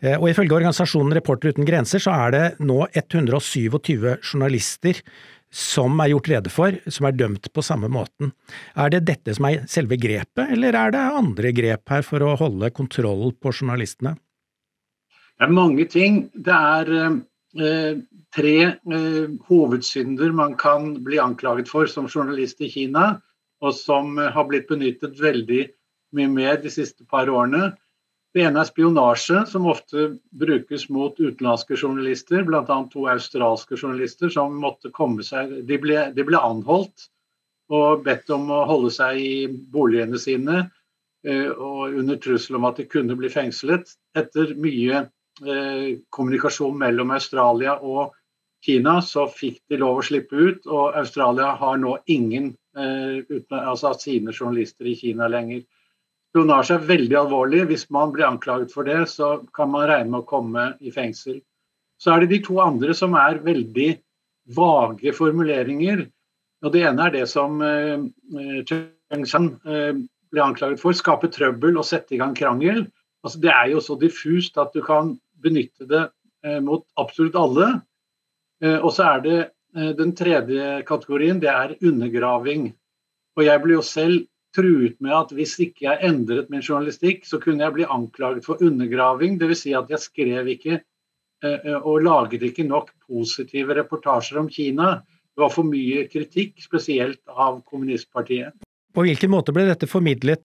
Eh, 0.00 0.16
og 0.16 0.30
ifølge 0.30 0.56
organisasjonen 0.56 1.16
Reporter 1.18 1.52
uten 1.52 1.68
grenser 1.68 2.00
så 2.00 2.16
er 2.16 2.32
det 2.32 2.46
nå 2.64 2.86
127 2.96 4.14
journalister 4.22 5.02
som 5.50 6.00
er 6.02 6.12
gjort 6.12 6.28
rede 6.28 6.52
for, 6.52 6.76
som 6.92 7.08
er 7.08 7.16
dømt 7.16 7.48
på 7.54 7.64
samme 7.64 7.88
måten. 7.92 8.32
Er 8.76 8.92
det 8.92 9.06
dette 9.08 9.34
som 9.36 9.48
er 9.48 9.64
selve 9.70 9.96
grepet, 10.00 10.44
eller 10.52 10.76
er 10.76 10.92
det 10.94 11.04
andre 11.20 11.52
grep 11.56 11.88
her 11.92 12.04
for 12.06 12.24
å 12.24 12.36
holde 12.40 12.70
kontroll 12.76 13.32
på 13.40 13.52
journalistene? 13.54 14.16
Det 15.38 15.46
er 15.46 15.54
mange 15.54 15.86
ting. 15.88 16.20
Det 16.34 16.54
er 16.54 16.92
eh, 16.98 18.00
tre 18.34 18.54
eh, 18.66 19.24
hovedsynder 19.48 20.34
man 20.36 20.56
kan 20.58 20.96
bli 21.06 21.20
anklaget 21.22 21.70
for 21.70 21.88
som 21.90 22.10
journalist 22.10 22.60
i 22.60 22.70
Kina, 22.72 23.16
og 23.62 23.74
som 23.74 24.18
har 24.18 24.46
blitt 24.50 24.68
benyttet 24.70 25.18
veldig 25.18 25.64
mye 26.14 26.30
mer 26.32 26.58
de 26.62 26.70
siste 26.72 27.06
par 27.08 27.30
årene. 27.30 27.72
Det 28.36 28.44
ene 28.44 28.60
er 28.60 28.68
spionasje, 28.68 29.44
som 29.48 29.66
ofte 29.70 30.10
brukes 30.36 30.88
mot 30.92 31.16
utenlandske 31.16 31.78
journalister, 31.80 32.42
bl.a. 32.44 32.78
to 32.92 33.06
australske 33.08 33.78
journalister 33.78 34.32
som 34.32 34.58
måtte 34.60 34.92
komme 34.94 35.24
seg 35.24 35.54
De 35.68 35.78
ble, 35.80 36.10
de 36.14 36.26
ble 36.28 36.40
anholdt 36.40 37.08
og 37.72 38.04
bedt 38.04 38.30
om 38.32 38.50
å 38.52 38.64
holde 38.68 38.92
seg 38.94 39.20
i 39.20 39.32
boligene 39.48 40.20
sine 40.20 40.60
eh, 41.24 41.48
og 41.52 41.96
under 42.00 42.20
trussel 42.20 42.56
om 42.56 42.68
at 42.68 42.80
de 42.80 42.86
kunne 42.88 43.16
bli 43.16 43.28
fengslet. 43.32 43.92
Etter 44.16 44.54
mye 44.60 45.06
Eh, 45.46 45.98
kommunikasjon 46.10 46.78
mellom 46.78 47.12
Australia 47.14 47.76
og 47.78 48.14
Kina, 48.64 48.96
så 49.02 49.28
fikk 49.30 49.60
de 49.70 49.78
lov 49.78 50.00
å 50.00 50.06
slippe 50.06 50.34
ut. 50.34 50.66
Og 50.66 50.96
Australia 50.98 51.52
har 51.60 51.78
nå 51.78 51.94
ingen 52.10 52.50
eh, 52.76 53.22
altså 53.60 53.92
sine 54.00 54.34
journalister 54.34 54.88
i 54.90 54.96
Kina 54.98 55.28
lenger. 55.30 55.62
Spionasje 56.28 56.76
er 56.76 56.88
veldig 56.88 57.16
alvorlig. 57.22 57.62
Hvis 57.70 57.86
man 57.94 58.12
blir 58.12 58.28
anklaget 58.28 58.74
for 58.74 58.84
det, 58.88 59.00
så 59.08 59.38
kan 59.56 59.70
man 59.72 59.88
regne 59.88 60.12
med 60.12 60.24
å 60.24 60.28
komme 60.28 60.66
i 60.84 60.92
fengsel. 60.92 61.40
Så 61.98 62.12
er 62.12 62.22
det 62.22 62.34
de 62.34 62.42
to 62.44 62.58
andre 62.62 62.94
som 62.94 63.16
er 63.18 63.40
veldig 63.42 63.88
vage 64.56 65.12
formuleringer. 65.16 66.04
Og 66.64 66.72
Det 66.74 66.84
ene 66.86 67.06
er 67.06 67.14
det 67.14 67.26
som 67.30 67.60
eh, 67.62 68.04
Cheng 68.68 69.26
Shan 69.26 69.50
eh, 69.64 69.98
ble 70.32 70.44
anklaget 70.44 70.82
for, 70.82 70.96
skape 70.96 71.30
trøbbel 71.32 71.78
og 71.78 71.86
sette 71.86 72.16
i 72.16 72.20
gang 72.20 72.34
krangel. 72.36 72.84
Altså, 73.24 73.40
det 73.42 73.52
er 73.52 73.72
jo 73.72 73.82
så 73.82 73.96
diffust 73.98 74.58
at 74.60 74.74
du 74.74 74.82
kan 74.84 75.16
benytte 75.42 75.86
det 75.88 76.04
eh, 76.44 76.58
mot 76.64 76.84
absolutt 77.00 77.38
alle. 77.38 77.70
Eh, 78.62 78.78
og 78.78 78.90
så 78.94 79.14
er 79.14 79.24
det 79.24 79.38
eh, 79.40 79.92
den 79.98 80.14
tredje 80.18 80.82
kategorien, 80.88 81.40
det 81.42 81.50
er 81.52 81.76
undergraving. 81.78 82.72
Og 83.38 83.46
jeg 83.46 83.62
ble 83.62 83.78
jo 83.78 83.86
selv 83.86 84.26
truet 84.56 84.96
med 85.04 85.14
at 85.14 85.32
hvis 85.36 85.56
ikke 85.62 85.86
jeg 85.86 86.02
endret 86.08 86.48
min 86.52 86.64
journalistikk, 86.64 87.26
så 87.28 87.40
kunne 87.42 87.64
jeg 87.64 87.76
bli 87.76 87.88
anklaget 87.88 88.46
for 88.46 88.62
undergraving. 88.64 89.38
Dvs. 89.40 89.64
Si 89.66 89.74
at 89.76 89.90
jeg 89.92 90.04
skrev 90.04 90.52
ikke 90.54 90.80
og 91.84 92.02
laget 92.02 92.42
ikke 92.42 92.64
nok 92.66 92.90
positive 93.06 93.76
reportasjer 93.78 94.40
om 94.40 94.48
Kina. 94.50 94.96
Det 95.30 95.44
var 95.44 95.52
for 95.54 95.68
mye 95.68 96.08
kritikk, 96.10 96.56
spesielt 96.58 97.20
av 97.30 97.60
kommunistpartiet. 97.68 98.56
På 98.90 99.04
hvilken 99.06 99.30
måte 99.30 99.54
ble 99.54 99.68
dette 99.68 99.86
formidlet 99.86 100.42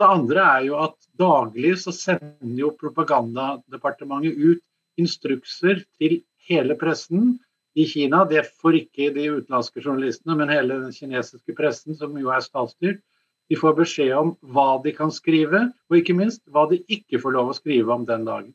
det 0.00 0.08
andre 0.08 0.44
er 0.56 0.66
jo 0.70 0.78
at 0.80 0.96
daglig 1.20 1.74
så 1.82 1.92
sender 1.92 2.56
jo 2.62 2.72
propagandadepartementet 2.80 4.36
ut 4.38 4.62
instrukser 5.00 5.82
til 6.00 6.20
hele 6.48 6.76
pressen 6.80 7.34
i 7.78 7.86
Kina. 7.86 8.24
Det 8.28 8.44
får 8.60 8.78
ikke 8.84 9.10
de 9.14 9.28
utenlandske 9.36 9.82
journalistene, 9.84 10.36
men 10.38 10.52
hele 10.52 10.80
den 10.82 10.94
kinesiske 10.94 11.54
pressen, 11.58 11.96
som 11.98 12.16
jo 12.18 12.32
er 12.34 12.44
statsstyrt. 12.44 13.02
De 13.50 13.58
får 13.58 13.74
beskjed 13.80 14.14
om 14.14 14.34
hva 14.54 14.78
de 14.84 14.92
kan 14.94 15.10
skrive, 15.10 15.66
og 15.90 15.98
ikke 15.98 16.14
minst 16.14 16.42
hva 16.54 16.68
de 16.70 16.80
ikke 16.86 17.18
får 17.22 17.34
lov 17.34 17.50
å 17.50 17.56
skrive 17.58 17.94
om 17.94 18.06
den 18.06 18.26
dagen. 18.28 18.52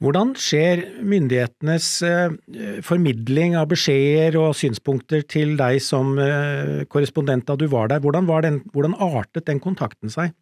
Hvordan 0.00 0.34
skjer 0.36 0.82
myndighetenes 1.08 1.88
eh, 2.04 2.80
formidling 2.84 3.56
av 3.56 3.70
beskjeder 3.70 4.36
og 4.40 4.52
synspunkter 4.56 5.24
til 5.24 5.54
deg 5.60 5.80
som 5.84 6.18
eh, 6.20 6.82
korrespondent 6.92 7.46
da 7.48 7.56
du 7.56 7.66
var 7.72 7.88
der? 7.92 8.02
Hvordan, 8.04 8.28
var 8.28 8.44
den, 8.44 8.60
hvordan 8.74 8.96
artet 9.00 9.48
den 9.48 9.60
kontakten 9.62 10.12
seg? 10.12 10.34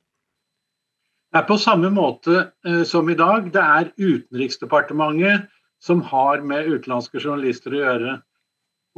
Det 1.28 1.42
er 1.42 1.46
på 1.48 1.58
samme 1.60 1.90
måte 1.92 2.48
eh, 2.66 2.82
som 2.88 3.08
i 3.10 3.18
dag. 3.18 3.50
Det 3.54 3.62
er 3.62 3.92
Utenriksdepartementet 3.94 5.46
som 5.82 6.02
har 6.10 6.42
med 6.42 6.68
utenlandske 6.68 7.20
journalister 7.22 7.74
å 7.74 7.82
gjøre. 7.82 8.16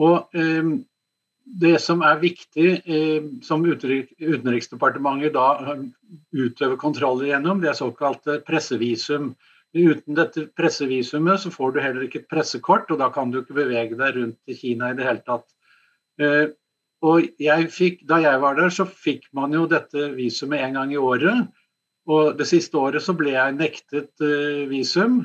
Og 0.01 0.39
eh, 0.39 0.73
det 1.61 1.77
som 1.83 2.03
er 2.07 2.21
viktig, 2.23 2.69
eh, 2.85 3.29
som 3.45 3.65
Utenriksdepartementet 3.67 5.35
da 5.35 5.47
eh, 5.75 5.87
utøver 6.37 6.79
kontroll 6.81 7.25
gjennom, 7.27 7.63
det 7.63 7.73
er 7.73 7.79
såkalt 7.79 8.29
pressevisum. 8.47 9.35
Uten 9.71 10.17
dette 10.19 10.49
pressevisumet 10.59 11.45
så 11.45 11.53
får 11.55 11.75
du 11.75 11.81
heller 11.83 12.07
ikke 12.07 12.25
et 12.25 12.31
pressekort, 12.31 12.91
og 12.91 12.99
da 13.03 13.11
kan 13.15 13.31
du 13.31 13.41
ikke 13.41 13.61
bevege 13.61 13.99
deg 13.99 14.17
rundt 14.17 14.51
i 14.51 14.57
Kina 14.59 14.91
i 14.91 14.97
det 14.99 15.07
hele 15.07 15.23
tatt. 15.27 15.47
Eh, 16.21 16.49
og 17.07 17.29
jeg 17.41 17.71
fikk, 17.73 18.03
da 18.09 18.19
jeg 18.21 18.41
var 18.43 18.59
der, 18.59 18.73
så 18.75 18.85
fikk 18.85 19.31
man 19.37 19.55
jo 19.57 19.65
dette 19.71 20.11
visumet 20.17 20.67
en 20.67 20.77
gang 20.77 20.93
i 20.93 21.01
året. 21.01 21.47
Og 22.11 22.35
det 22.37 22.49
siste 22.51 22.77
året 22.77 23.05
så 23.05 23.15
ble 23.17 23.33
jeg 23.33 23.57
nektet 23.57 24.11
uh, 24.25 24.67
visum 24.69 25.23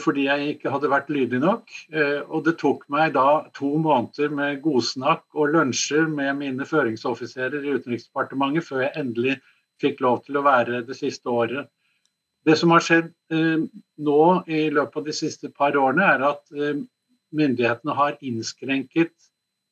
fordi 0.00 0.26
jeg 0.26 0.54
ikke 0.54 0.70
hadde 0.72 0.90
vært 0.92 1.10
lydig 1.12 1.40
nok. 1.42 1.68
Uh, 1.92 2.22
og 2.28 2.44
det 2.46 2.56
tok 2.62 2.86
meg 2.92 3.12
da 3.16 3.44
to 3.56 3.74
måneder 3.80 4.32
med 4.32 4.62
godsnakk 4.64 5.24
og 5.34 5.52
lunsjer 5.52 6.08
med 6.10 6.38
mine 6.40 6.68
føringsoffiserer 6.68 7.64
i 7.64 7.74
Utenriksdepartementet 7.76 8.68
før 8.68 8.86
jeg 8.86 8.94
endelig 9.02 9.36
fikk 9.82 10.00
lov 10.04 10.22
til 10.24 10.38
å 10.40 10.44
være 10.46 10.84
det 10.88 10.96
siste 10.96 11.28
året. 11.28 11.68
Det 12.44 12.56
som 12.60 12.72
har 12.74 12.84
skjedd 12.84 13.12
nå 13.32 14.24
i 14.52 14.66
løpet 14.72 14.98
av 15.00 15.06
de 15.06 15.14
siste 15.16 15.48
par 15.48 15.76
årene, 15.80 16.04
er 16.04 16.24
at 16.28 16.42
myndighetene 17.32 17.96
har 17.96 18.18
innskrenket 18.20 19.14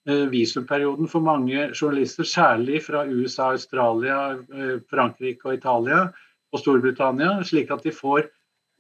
Eh, 0.09 0.27
visumperioden 0.27 1.07
for 1.07 1.22
mange 1.22 1.68
journalister, 1.81 2.27
særlig 2.27 2.81
fra 2.83 3.05
USA, 3.07 3.53
Australia, 3.55 4.33
eh, 4.33 4.81
Frankrike 4.90 5.46
og 5.46 5.55
Italia 5.55 6.09
og 6.53 6.59
Storbritannia, 6.59 7.44
slik 7.46 7.70
at 7.70 7.85
de 7.85 7.92
får 7.94 8.27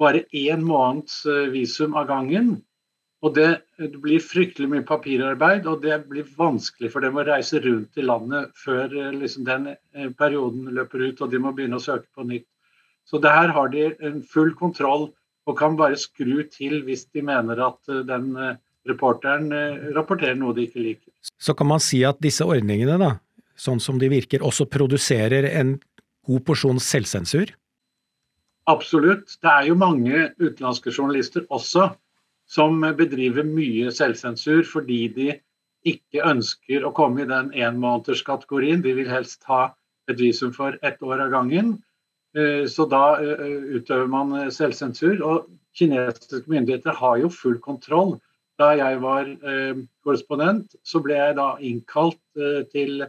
bare 0.02 0.24
én 0.36 0.64
måneds 0.66 1.22
eh, 1.26 1.48
visum 1.54 1.96
av 1.98 2.08
gangen. 2.10 2.56
Og 3.22 3.36
det, 3.36 3.62
blir 4.02 4.18
fryktelig 4.18 4.66
mye 4.66 4.82
papirarbeid, 4.82 5.66
og 5.70 5.84
det 5.84 6.00
blir 6.10 6.26
vanskelig 6.34 6.88
for 6.90 7.04
dem 7.04 7.20
å 7.20 7.22
reise 7.28 7.60
rundt 7.62 7.94
i 7.94 8.02
landet 8.02 8.50
før 8.58 8.90
liksom, 9.14 9.44
den 9.46 9.68
perioden 10.18 10.72
løper 10.74 11.04
ut 11.06 11.22
og 11.22 11.30
de 11.30 11.38
må 11.38 11.52
begynne 11.54 11.78
å 11.78 11.84
søke 11.84 12.08
på 12.18 12.26
nytt. 12.26 12.48
Så 13.06 13.20
det 13.22 13.30
her 13.30 13.54
har 13.54 13.70
de 13.70 13.92
en 14.02 14.18
full 14.26 14.50
kontroll 14.58 15.12
og 15.46 15.54
kan 15.58 15.78
bare 15.78 16.00
skru 16.02 16.42
til 16.50 16.80
hvis 16.86 17.06
de 17.14 17.22
mener 17.26 17.62
at 17.62 17.94
den 18.10 18.34
reporteren 18.88 19.50
eh, 19.54 19.88
rapporterer 19.96 20.36
noe 20.38 20.54
de 20.56 20.66
ikke 20.66 20.82
liker. 20.82 21.10
Så 21.38 21.54
kan 21.58 21.70
man 21.70 21.82
si 21.82 22.02
at 22.06 22.20
disse 22.24 22.46
ordningene, 22.46 22.98
da, 23.00 23.14
sånn 23.58 23.82
som 23.82 24.00
de 24.02 24.10
virker, 24.12 24.44
også 24.44 24.66
produserer 24.70 25.48
en 25.52 25.76
god 26.28 26.46
porsjon 26.46 26.80
selvsensur? 26.82 27.52
Absolutt. 28.70 29.38
Det 29.42 29.50
er 29.50 29.68
jo 29.68 29.78
mange 29.78 30.28
utenlandske 30.38 30.92
journalister 30.94 31.46
også 31.50 31.90
som 32.46 32.82
bedriver 32.98 33.46
mye 33.46 33.90
selvsensur 33.94 34.62
fordi 34.68 35.00
de 35.16 35.30
ikke 35.88 36.22
ønsker 36.28 36.84
å 36.86 36.92
komme 36.94 37.24
i 37.24 37.30
den 37.30 37.50
enmånederskategorien. 37.58 38.84
De 38.84 38.94
vil 38.94 39.10
helst 39.10 39.42
ha 39.50 39.72
et 40.10 40.20
visum 40.20 40.52
for 40.54 40.78
ett 40.86 41.02
år 41.02 41.24
av 41.24 41.32
gangen. 41.34 41.74
Eh, 42.36 42.68
så 42.70 42.86
da 42.86 43.18
eh, 43.18 43.72
utøver 43.80 44.06
man 44.10 44.36
selvsensur. 44.54 45.18
Og 45.26 45.48
kinesiske 45.74 46.46
myndigheter 46.46 46.94
har 46.94 47.18
jo 47.18 47.32
full 47.32 47.58
kontroll 47.62 48.16
da 48.60 48.72
jeg 48.78 49.00
var 49.02 49.26
eh, 49.26 49.82
korrespondent, 50.04 50.76
så 50.86 51.00
ble 51.02 51.16
jeg 51.16 51.36
da 51.38 51.54
innkalt 51.64 52.20
eh, 52.38 52.62
til 52.70 53.06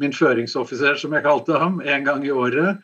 min 0.00 0.14
føringsoffiser, 0.14 0.96
som 1.00 1.14
jeg 1.16 1.24
kalte 1.24 1.58
ham, 1.58 1.80
en 1.80 2.06
gang 2.06 2.24
i 2.24 2.32
året. 2.32 2.80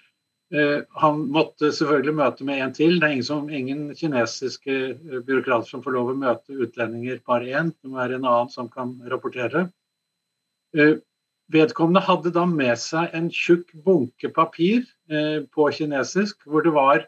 Eh, 0.52 0.82
han 1.00 1.20
måtte 1.32 1.70
selvfølgelig 1.72 2.12
møte 2.18 2.44
med 2.44 2.60
en 2.60 2.74
til. 2.76 2.98
Det 3.00 3.06
er 3.06 3.14
ingen, 3.14 3.24
som, 3.24 3.46
ingen 3.48 3.84
kinesiske 3.96 4.74
eh, 4.92 5.22
byråkrater 5.24 5.70
som 5.70 5.84
får 5.84 5.94
lov 5.96 6.10
å 6.12 6.18
møte 6.18 6.58
utlendinger 6.66 7.22
bare 7.28 7.54
én. 7.56 7.70
Det 7.72 7.88
må 7.88 8.02
være 8.02 8.18
en 8.18 8.28
annen 8.28 8.52
som 8.52 8.68
kan 8.72 8.92
rapportere. 9.08 9.70
Eh, 10.76 10.98
vedkommende 11.52 12.04
hadde 12.04 12.34
da 12.36 12.44
med 12.48 12.76
seg 12.80 13.16
en 13.16 13.30
tjukk 13.32 13.72
bunke 13.84 14.28
papir 14.32 14.84
på 15.52 15.66
kinesisk, 15.76 16.46
hvor 16.48 16.64
det 16.64 16.70
var 16.72 17.02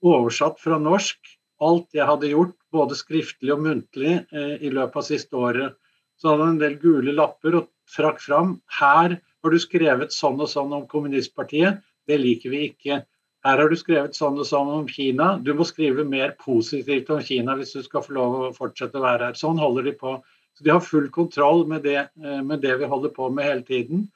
oversatt 0.00 0.56
fra 0.62 0.78
norsk 0.80 1.34
alt 1.60 1.92
jeg 1.92 2.06
hadde 2.08 2.30
gjort, 2.30 2.54
både 2.72 2.96
skriftlig 2.96 3.52
og 3.52 3.60
muntlig, 3.66 4.14
i 4.32 4.70
løpet 4.72 4.96
av 4.96 5.04
siste 5.04 5.36
året. 5.36 5.74
Så 6.16 6.30
hadde 6.30 6.46
han 6.46 6.54
en 6.54 6.62
del 6.62 6.78
gule 6.80 7.12
lapper 7.12 7.58
og 7.58 7.68
trakk 7.92 8.22
fram. 8.24 8.54
Her 8.80 9.18
har 9.18 9.52
du 9.52 9.60
skrevet 9.60 10.16
sånn 10.16 10.40
og 10.40 10.48
sånn 10.48 10.72
om 10.72 10.88
kommunistpartiet, 10.88 11.82
det 12.08 12.18
liker 12.20 12.52
vi 12.52 12.66
ikke. 12.70 13.02
Her 13.42 13.58
har 13.58 13.70
du 13.70 13.78
skrevet 13.78 14.14
sånn 14.14 14.38
og 14.38 14.46
sånn 14.46 14.70
om 14.70 14.86
Kina. 14.90 15.32
Du 15.42 15.50
må 15.58 15.66
skrive 15.66 16.04
mer 16.06 16.36
positivt 16.38 17.10
om 17.10 17.22
Kina 17.22 17.56
hvis 17.58 17.74
du 17.74 17.82
skal 17.82 18.04
få 18.04 18.14
lov 18.18 18.36
å 18.38 18.52
fortsette 18.54 19.00
å 19.00 19.04
være 19.04 19.30
her. 19.30 19.38
Sånn 19.38 19.58
holder 19.58 19.88
de 19.90 19.94
på. 19.98 20.16
Så 20.54 20.66
de 20.66 20.70
har 20.70 20.84
full 20.84 21.08
kontroll 21.10 21.64
med 21.66 21.82
det, 21.82 22.08
eh, 22.22 22.42
med 22.42 22.62
det 22.62 22.76
vi 22.78 22.90
holder 22.90 23.10
på 23.16 23.30
med 23.34 23.48
hele 23.48 23.66
tiden. 23.66 24.06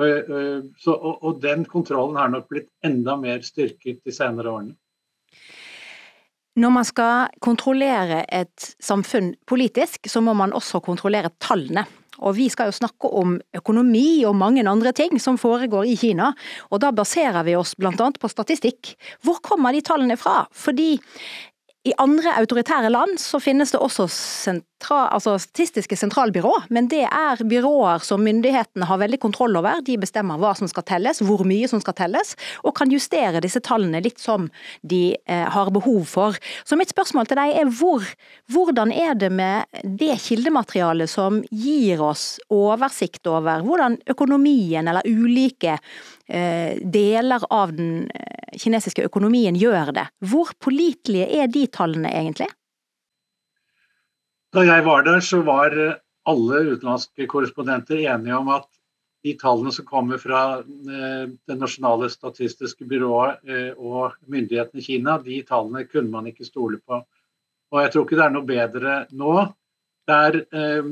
Eh, 0.00 0.64
så, 0.78 0.92
og, 0.92 1.22
og, 1.22 1.38
den 1.40 1.64
kontrollen 1.64 2.18
har 2.18 2.28
nok 2.32 2.48
blitt 2.50 2.68
enda 2.84 3.14
mer 3.16 3.44
styrket 3.46 4.02
de 4.04 4.12
senere 4.12 4.50
årene. 4.50 4.76
Når 6.56 6.72
man 6.72 6.86
skal 6.88 7.28
kontrollere 7.44 8.22
et 8.32 8.70
samfunn 8.80 9.34
politisk, 9.46 10.08
så 10.08 10.22
må 10.24 10.32
man 10.36 10.54
også 10.56 10.80
kontrollere 10.84 11.30
tallene. 11.40 11.84
Og 12.22 12.36
vi 12.38 12.48
skal 12.52 12.70
jo 12.70 12.76
snakke 12.78 13.10
om 13.10 13.36
økonomi 13.56 14.24
og 14.28 14.36
mange 14.38 14.64
andre 14.66 14.92
ting 14.96 15.20
som 15.22 15.38
foregår 15.40 15.88
i 15.90 15.96
Kina, 16.00 16.32
og 16.70 16.80
da 16.84 16.92
baserer 16.94 17.44
vi 17.46 17.56
oss 17.58 17.74
blant 17.78 18.00
annet 18.00 18.20
på 18.22 18.30
statistikk. 18.32 18.94
Hvor 19.24 19.42
kommer 19.44 19.74
de 19.76 19.84
tallene 19.84 20.16
fra? 20.20 20.44
Fordi 20.52 20.96
i 21.86 21.92
andre 22.02 22.32
autoritære 22.40 22.90
land 22.90 23.20
så 23.22 23.38
finnes 23.42 23.70
det 23.70 23.80
også 23.82 24.08
sentral, 24.76 25.08
altså 25.12 25.38
statistiske 25.38 25.96
sentralbyrå, 25.96 26.66
men 26.70 26.88
det 26.88 27.06
er 27.06 27.42
byråer 27.44 28.02
som 28.04 28.22
myndighetene 28.22 28.86
har 28.86 28.98
veldig 28.98 29.18
kontroll 29.20 29.56
over. 29.56 29.80
De 29.84 29.96
bestemmer 29.96 30.38
hva 30.38 30.54
som 30.54 30.68
skal 30.68 30.84
telles, 30.84 31.20
hvor 31.22 31.44
mye 31.44 31.68
som 31.68 31.80
skal 31.80 31.94
telles, 31.94 32.36
og 32.64 32.76
kan 32.76 32.90
justere 32.90 33.40
disse 33.40 33.60
tallene 33.60 34.02
litt 34.02 34.18
som 34.20 34.48
de 34.82 35.16
eh, 35.26 35.46
har 35.48 35.70
behov 35.70 36.04
for. 36.06 36.36
Så 36.64 36.76
mitt 36.76 36.90
spørsmål 36.90 37.26
til 37.26 37.36
deg 37.40 37.56
er 37.56 37.70
hvor, 37.70 38.04
hvordan 38.52 38.92
er 38.92 39.14
det 39.14 39.32
med 39.32 39.64
det 39.82 40.18
kildematerialet 40.20 41.10
som 41.10 41.42
gir 41.50 42.00
oss 42.02 42.38
oversikt 42.50 43.26
over 43.26 43.64
hvordan 43.64 43.98
økonomien 44.12 44.86
eller 44.86 45.06
ulike 45.06 45.78
Eh, 46.26 46.78
deler 46.82 47.42
av 47.54 47.70
den 47.76 48.08
eh, 48.10 48.58
kinesiske 48.58 49.04
økonomien 49.06 49.54
gjør 49.54 49.92
det. 49.94 50.08
Hvor 50.26 50.50
pålitelige 50.58 51.28
er 51.38 51.46
de 51.46 51.68
tallene 51.70 52.10
egentlig? 52.10 52.48
Da 54.56 54.62
jeg 54.64 54.86
var 54.86 55.04
der, 55.04 55.20
så 55.20 55.42
var 55.44 55.74
eh, 55.76 55.98
alle 56.26 56.62
utenlandske 56.72 57.26
korrespondenter 57.28 58.00
enige 58.00 58.38
om 58.38 58.48
at 58.54 58.68
de 59.26 59.34
tallene 59.36 59.72
som 59.74 59.84
kommer 59.88 60.20
fra 60.22 60.62
det 60.62 61.54
nasjonale 61.58 62.06
statistiske 62.12 62.86
byrået 62.86 63.40
og 63.74 64.14
myndighetene 64.30 64.78
i 64.78 64.84
Kina, 64.84 65.16
de 65.18 65.40
tallene 65.48 65.82
kunne 65.88 66.12
man 66.12 66.28
ikke 66.30 66.46
stole 66.46 66.78
på. 66.78 67.00
Og 67.74 67.80
jeg 67.82 67.90
tror 67.90 68.06
ikke 68.06 68.18
det 68.20 68.24
er 68.26 68.34
noe 68.36 68.46
bedre 68.46 68.94
nå. 69.10 69.32
Der 70.06 70.38
er 70.44 70.86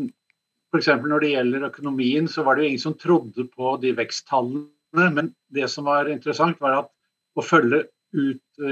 F.eks. 0.74 0.90
når 1.06 1.22
det 1.22 1.30
gjelder 1.36 1.68
økonomien, 1.68 2.26
så 2.26 2.42
var 2.42 2.56
det 2.56 2.64
jo 2.64 2.72
ingen 2.72 2.82
som 2.82 2.98
trodde 2.98 3.46
på 3.54 3.76
de 3.84 3.94
veksttallene 3.94 5.12
men 5.14 5.30
det 5.54 5.68
som 5.70 5.86
var 5.86 6.10
interessant, 6.10 6.60
var 6.62 6.80
at 6.82 6.90
å 7.38 7.42
følge 7.42 7.84
ut, 8.14 8.64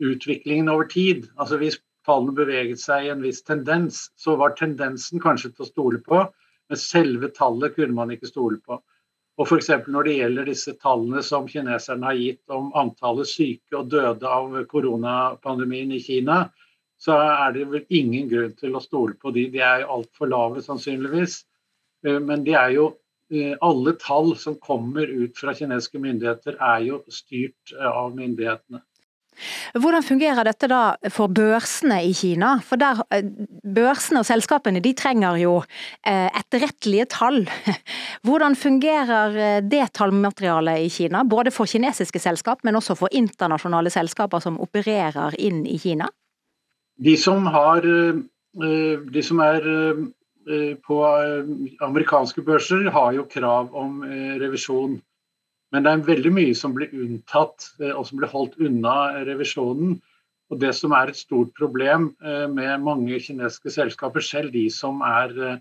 utviklingen 0.00 0.68
over 0.72 0.88
tid. 0.88 1.26
Altså 1.36 1.58
Hvis 1.60 1.80
tallene 2.08 2.34
beveget 2.36 2.80
seg 2.82 3.06
i 3.06 3.10
en 3.12 3.24
viss 3.24 3.42
tendens, 3.46 4.08
så 4.18 4.34
var 4.40 4.56
tendensen 4.58 5.22
kanskje 5.22 5.52
til 5.52 5.66
å 5.66 5.68
stole 5.68 6.00
på, 6.04 6.22
men 6.68 6.80
selve 6.80 7.30
tallet 7.36 7.76
kunne 7.76 7.96
man 7.96 8.12
ikke 8.14 8.30
stole 8.30 8.58
på. 8.64 8.80
Og 9.38 9.46
F.eks. 9.46 9.70
når 9.86 10.08
det 10.08 10.14
gjelder 10.16 10.48
disse 10.50 10.74
tallene 10.82 11.22
som 11.22 11.46
kineserne 11.48 12.08
har 12.08 12.18
gitt 12.18 12.54
om 12.54 12.72
antallet 12.76 13.30
syke 13.30 13.76
og 13.78 13.92
døde 13.92 14.26
av 14.26 14.56
koronapandemien 14.72 15.92
i 15.94 16.00
Kina, 16.02 16.46
så 16.98 17.14
er 17.22 17.52
det 17.54 17.68
vel 17.70 17.84
ingen 17.94 18.26
grunn 18.32 18.56
til 18.58 18.74
å 18.74 18.82
stole 18.82 19.14
på 19.14 19.30
de. 19.36 19.46
De 19.52 19.62
er 19.62 19.84
jo 19.84 19.92
altfor 20.00 20.32
lave 20.32 20.64
sannsynligvis. 20.64 21.44
Uh, 22.02 22.18
men 22.18 22.42
de 22.42 22.56
er 22.58 22.72
jo 22.74 22.88
Eh, 23.30 23.56
alle 23.60 23.92
tall 24.00 24.36
som 24.36 24.54
kommer 24.56 25.06
ut 25.06 25.36
fra 25.38 25.52
kinesiske 25.54 26.00
myndigheter, 26.00 26.56
er 26.64 26.84
jo 26.86 27.02
styrt 27.12 27.74
eh, 27.76 27.88
av 27.88 28.14
myndighetene. 28.16 28.80
Hvordan 29.78 30.04
fungerer 30.06 30.46
dette 30.48 30.68
da 30.70 30.82
for 31.14 31.32
børsene 31.32 32.00
i 32.06 32.12
Kina? 32.16 32.56
For 32.64 32.80
der, 32.80 33.02
eh, 33.14 33.26
Børsene 33.68 34.22
og 34.22 34.26
selskapene 34.26 34.80
de 34.80 34.94
trenger 34.96 35.36
jo 35.38 35.54
etterrettelige 36.04 37.04
tall. 37.12 37.42
Hvordan 38.26 38.56
fungerer 38.56 39.60
det 39.60 39.92
tallmaterialet 39.98 40.86
i 40.86 40.88
Kina? 40.88 41.22
Både 41.24 41.52
for 41.54 41.68
kinesiske 41.68 42.18
selskap, 42.18 42.64
men 42.64 42.76
også 42.76 42.96
for 42.96 43.12
internasjonale 43.12 43.92
selskaper 43.92 44.40
som 44.40 44.60
opererer 44.60 45.36
inn 45.38 45.66
i 45.66 45.76
Kina? 45.78 46.08
De 46.98 47.16
som, 47.20 47.46
har, 47.46 47.84
de 47.84 49.22
som 49.22 49.42
er 49.44 49.68
Eh, 50.48 50.76
på 50.80 51.02
eh, 51.04 51.48
amerikanske 51.84 52.42
børser 52.42 52.86
har 52.92 53.12
jo 53.12 53.26
krav 53.28 53.74
om 53.76 54.00
eh, 54.06 54.36
revisjon. 54.40 54.96
Men 55.72 55.84
det 55.84 55.92
er 55.92 56.04
veldig 56.06 56.32
mye 56.32 56.54
som 56.56 56.74
blir 56.76 56.92
unntatt 56.96 57.66
og 57.92 58.04
som 58.08 58.20
blir 58.20 58.32
holdt 58.32 58.56
unna 58.64 59.24
revisjonen. 59.28 59.98
Og 60.48 60.60
Det 60.62 60.72
som 60.72 60.94
er 60.96 61.10
et 61.10 61.18
stort 61.18 61.50
problem 61.58 62.14
med 62.54 62.80
mange 62.80 63.18
kinesiske 63.20 63.74
selskaper, 63.74 64.24
selv 64.24 64.54
de 64.54 64.64
som 64.72 65.02
er 65.04 65.60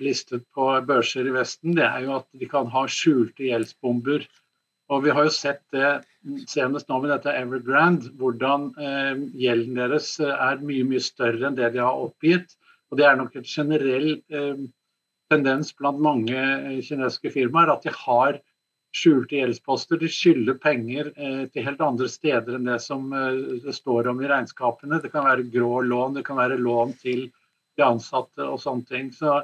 listet 0.00 0.46
på 0.56 0.70
børser 0.88 1.28
i 1.28 1.34
Vesten, 1.34 1.76
det 1.76 1.84
er 1.84 2.06
jo 2.06 2.14
at 2.16 2.26
de 2.32 2.48
kan 2.48 2.72
ha 2.72 2.86
skjulte 2.88 3.44
gjeldsbomber. 3.44 4.24
Og 4.88 5.04
Vi 5.04 5.12
har 5.12 5.28
jo 5.28 5.34
sett 5.34 5.60
det 5.76 5.92
senest 6.48 6.88
nå 6.88 7.02
med 7.02 7.12
dette 7.12 7.36
Evergrande, 7.36 8.08
hvordan 8.16 8.70
gjelden 9.36 9.76
deres 9.76 10.14
er 10.24 10.64
mye 10.64 10.88
mye 10.88 11.04
større 11.04 11.50
enn 11.50 11.60
det 11.60 11.74
de 11.76 11.84
har 11.84 12.00
oppgitt. 12.00 12.56
Og 12.90 12.98
Det 12.98 13.06
er 13.06 13.16
nok 13.18 13.36
en 13.36 13.46
generell 13.46 14.10
eh, 14.30 14.66
tendens 15.32 15.72
blant 15.74 15.98
mange 16.02 16.36
eh, 16.36 16.82
kinesiske 16.86 17.32
firmaer 17.34 17.72
at 17.74 17.86
de 17.86 17.94
har 17.94 18.38
skjulte 18.96 19.38
gjeldsposter. 19.38 20.00
De 20.00 20.08
skylder 20.10 20.56
penger 20.62 21.10
eh, 21.14 21.44
til 21.52 21.66
helt 21.66 21.82
andre 21.84 22.08
steder 22.10 22.56
enn 22.56 22.68
det 22.70 22.78
som 22.84 23.12
eh, 23.14 23.60
det 23.64 23.74
står 23.76 24.10
om 24.12 24.22
i 24.22 24.30
regnskapene. 24.30 25.00
Det 25.02 25.12
kan 25.12 25.26
være 25.26 25.48
grå 25.52 25.82
lån, 25.86 26.16
det 26.18 26.24
kan 26.26 26.40
være 26.40 26.58
lån 26.60 26.96
til 27.02 27.26
de 27.76 27.84
ansatte 27.84 28.46
og 28.46 28.60
sånne 28.62 28.88
ting. 28.88 29.12
Så, 29.14 29.40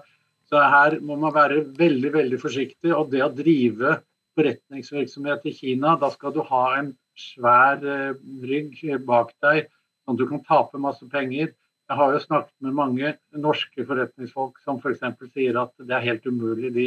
så 0.49 0.65
her 0.73 0.99
må 1.05 1.19
man 1.21 1.35
være 1.37 1.67
veldig 1.79 2.15
veldig 2.17 2.41
forsiktig. 2.43 2.95
Og 2.97 3.13
det 3.13 3.25
å 3.27 3.33
drive 3.37 3.99
forretningsvirksomhet 4.39 5.49
i 5.49 5.55
Kina, 5.57 5.97
da 6.01 6.09
skal 6.13 6.35
du 6.35 6.43
ha 6.49 6.65
en 6.79 6.93
svær 7.19 7.83
eh, 7.85 8.15
rygg 8.49 8.79
bak 9.07 9.35
deg, 9.45 9.69
sånn 10.03 10.17
at 10.17 10.23
du 10.23 10.29
kan 10.31 10.47
tape 10.49 10.81
masse 10.81 11.07
penger. 11.13 11.53
Jeg 11.91 11.99
har 11.99 12.15
jo 12.15 12.21
snakket 12.23 12.55
med 12.65 12.77
mange 12.79 13.09
norske 13.37 13.85
forretningsfolk 13.85 14.61
som 14.65 14.79
f.eks. 14.81 15.03
For 15.19 15.29
sier 15.35 15.59
at 15.61 15.75
det 15.83 15.93
er 15.93 16.07
helt 16.07 16.25
umulig. 16.25 16.71
De, 16.73 16.87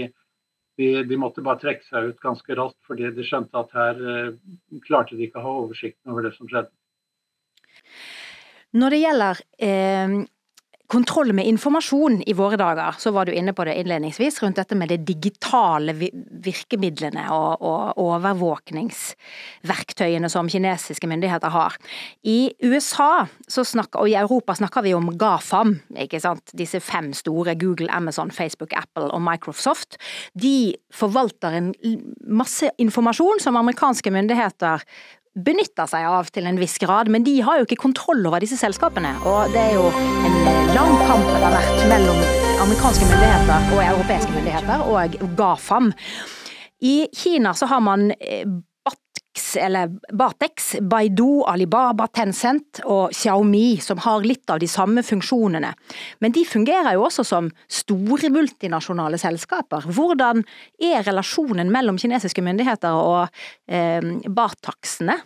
de, 0.77 0.87
de, 1.07 1.17
måtte 1.19 1.43
bare 1.45 1.61
trekke 1.61 1.85
seg 1.87 2.11
ut 2.11 2.23
ganske 2.23 2.57
raskt 2.57 2.81
fordi 2.87 3.11
de 3.15 3.25
skjønte 3.25 3.61
at 3.61 3.75
her 3.75 4.01
eh, 4.11 4.31
klarte 4.87 5.15
de 5.15 5.27
ikke 5.27 5.41
å 5.41 5.45
ha 5.45 5.53
oversikten 5.63 6.13
over 6.13 6.27
det 6.27 6.33
som 6.35 6.49
skjedde. 6.51 6.73
Når 8.75 8.91
det 8.91 8.99
gjelder 8.99 9.41
eh, 9.63 10.15
kontroll 10.87 11.33
med 11.33 11.47
informasjon 11.49 12.21
i 12.27 12.33
våre 12.37 12.57
dager, 12.59 12.91
så 12.99 13.11
var 13.15 13.25
du 13.25 13.31
inne 13.33 13.53
på 13.55 13.63
det 13.65 13.75
innledningsvis, 13.79 14.41
rundt 14.43 14.57
dette 14.59 14.75
med 14.77 14.89
de 14.91 14.97
digitale 15.01 15.93
virkemidlene 16.45 17.23
og, 17.33 17.61
og 17.65 17.97
overvåkningsverktøyene 18.03 20.29
som 20.31 20.49
kinesiske 20.51 21.07
myndigheter 21.09 21.49
har. 21.53 21.71
I 22.23 22.53
USA 22.63 23.27
snakker, 23.49 23.99
og 24.01 24.09
i 24.09 24.15
Europa 24.19 24.55
snakker 24.59 24.81
vi 24.85 24.93
om 24.97 25.17
GAFAM, 25.17 25.79
ikke 26.05 26.19
sant. 26.23 26.51
Disse 26.57 26.79
fem 26.83 27.13
store, 27.17 27.55
Google, 27.59 27.93
Amazon, 27.93 28.31
Facebook, 28.31 28.73
Apple 28.77 29.07
og 29.09 29.21
Microsoft. 29.25 29.97
De 30.33 30.75
forvalter 30.93 31.51
en 31.57 31.73
masse 32.27 32.69
informasjon 32.81 33.39
som 33.43 33.57
amerikanske 33.59 34.11
myndigheter 34.13 34.79
benytter 35.35 35.89
seg 35.91 36.05
av 36.07 36.29
til 36.31 36.47
en 36.47 36.59
viss 36.59 36.77
grad, 36.79 37.09
men 37.11 37.25
de 37.25 37.35
har 37.43 37.59
jo 37.59 37.67
ikke 37.67 37.81
kontroll 37.81 38.23
over 38.27 38.43
disse 38.43 38.57
selskapene. 38.59 39.11
Og 39.27 39.51
det 39.53 39.61
er 39.61 39.73
jo 39.75 39.89
en 39.91 40.37
lang 40.75 40.93
kamp 41.03 41.27
det 41.27 41.41
har 41.43 41.57
vært 41.57 41.81
mellom 41.91 42.21
amerikanske 42.65 43.09
myndigheter 43.09 43.73
og 43.75 43.81
europeiske 43.83 44.31
myndigheter 44.31 44.85
og 44.87 45.17
GAFAM. 45.37 45.91
I 46.85 46.95
Kina 47.15 47.53
så 47.55 47.67
har 47.71 47.83
man 47.83 48.09
eller 49.59 49.91
Batex, 50.13 50.75
Baidu, 50.81 51.43
Alibaba, 51.47 52.07
Tencent 52.07 52.81
og 52.83 53.13
Xiaomi, 53.15 53.77
som 53.83 53.99
har 54.03 54.25
litt 54.25 54.49
av 54.49 54.61
de 54.63 54.69
samme 54.69 55.03
funksjonene. 55.05 55.71
Men 56.23 56.35
de 56.35 56.45
fungerer 56.47 56.95
jo 56.95 57.05
også 57.07 57.25
som 57.27 57.49
store 57.67 58.31
multinasjonale 58.33 59.19
selskaper. 59.21 59.87
Hvordan 59.95 60.43
er 60.79 61.05
relasjonen 61.07 61.71
mellom 61.73 61.99
kinesiske 62.01 62.43
myndigheter 62.45 62.95
og 62.95 63.27
eh, 63.67 64.01
Bataxene? 64.27 65.19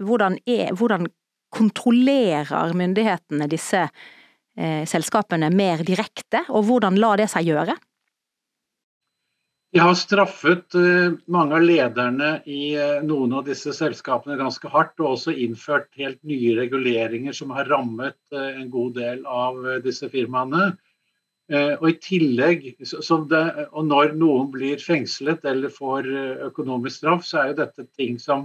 Hvordan, 0.00 0.38
hvordan 0.78 1.10
kontrollerer 1.52 2.74
myndighetene 2.78 3.48
disse 3.50 3.84
eh, 3.84 4.82
selskapene 4.88 5.50
mer 5.52 5.84
direkte, 5.86 6.46
og 6.48 6.68
hvordan 6.70 6.98
lar 7.00 7.20
det 7.20 7.28
seg 7.32 7.50
gjøre? 7.50 7.76
De 9.72 9.78
har 9.78 9.94
straffet 9.94 10.74
eh, 10.74 11.12
mange 11.30 11.54
av 11.54 11.62
lederne 11.62 12.30
i 12.50 12.72
eh, 12.74 13.02
noen 13.06 13.36
av 13.38 13.44
disse 13.46 13.70
selskapene 13.76 14.34
ganske 14.40 14.70
hardt, 14.72 14.96
og 14.98 15.12
også 15.12 15.34
innført 15.44 15.86
helt 16.00 16.18
nye 16.26 16.56
reguleringer 16.58 17.36
som 17.36 17.52
har 17.54 17.70
rammet 17.70 18.18
eh, 18.34 18.48
en 18.64 18.70
god 18.72 18.96
del 18.98 19.22
av 19.30 19.60
disse 19.84 20.10
firmaene. 20.10 20.72
Og 21.50 21.86
i 21.88 21.96
tillegg, 21.98 22.60
det, 22.78 23.38
og 23.74 23.86
Når 23.90 24.12
noen 24.14 24.52
blir 24.54 24.78
fengslet 24.78 25.42
eller 25.50 25.72
får 25.74 26.06
økonomisk 26.46 27.00
straff, 27.00 27.24
så 27.26 27.40
er 27.40 27.48
jo 27.48 27.56
dette 27.58 27.86
ting 27.98 28.20
som 28.22 28.44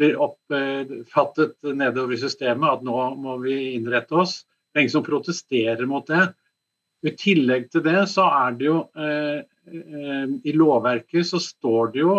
blir 0.00 0.18
oppfattet 0.18 1.54
nedover 1.62 2.16
i 2.16 2.18
systemet 2.18 2.72
at 2.72 2.82
nå 2.82 3.04
må 3.22 3.36
vi 3.44 3.76
innrette 3.76 4.18
oss. 4.18 4.40
Det 4.66 4.80
er 4.80 4.82
ingen 4.82 4.96
som 4.96 5.06
protesterer 5.06 5.86
mot 5.86 6.10
det. 6.10 6.24
I 7.06 7.14
tillegg 7.16 7.70
til 7.72 7.84
det 7.86 8.02
så 8.12 8.26
er 8.28 8.56
det 8.58 8.66
jo 8.68 8.78
Eh, 9.70 10.28
i 10.44 10.52
lovverket 10.52 11.26
så 11.26 11.38
står 11.42 11.92
det 11.94 12.02
jo 12.02 12.14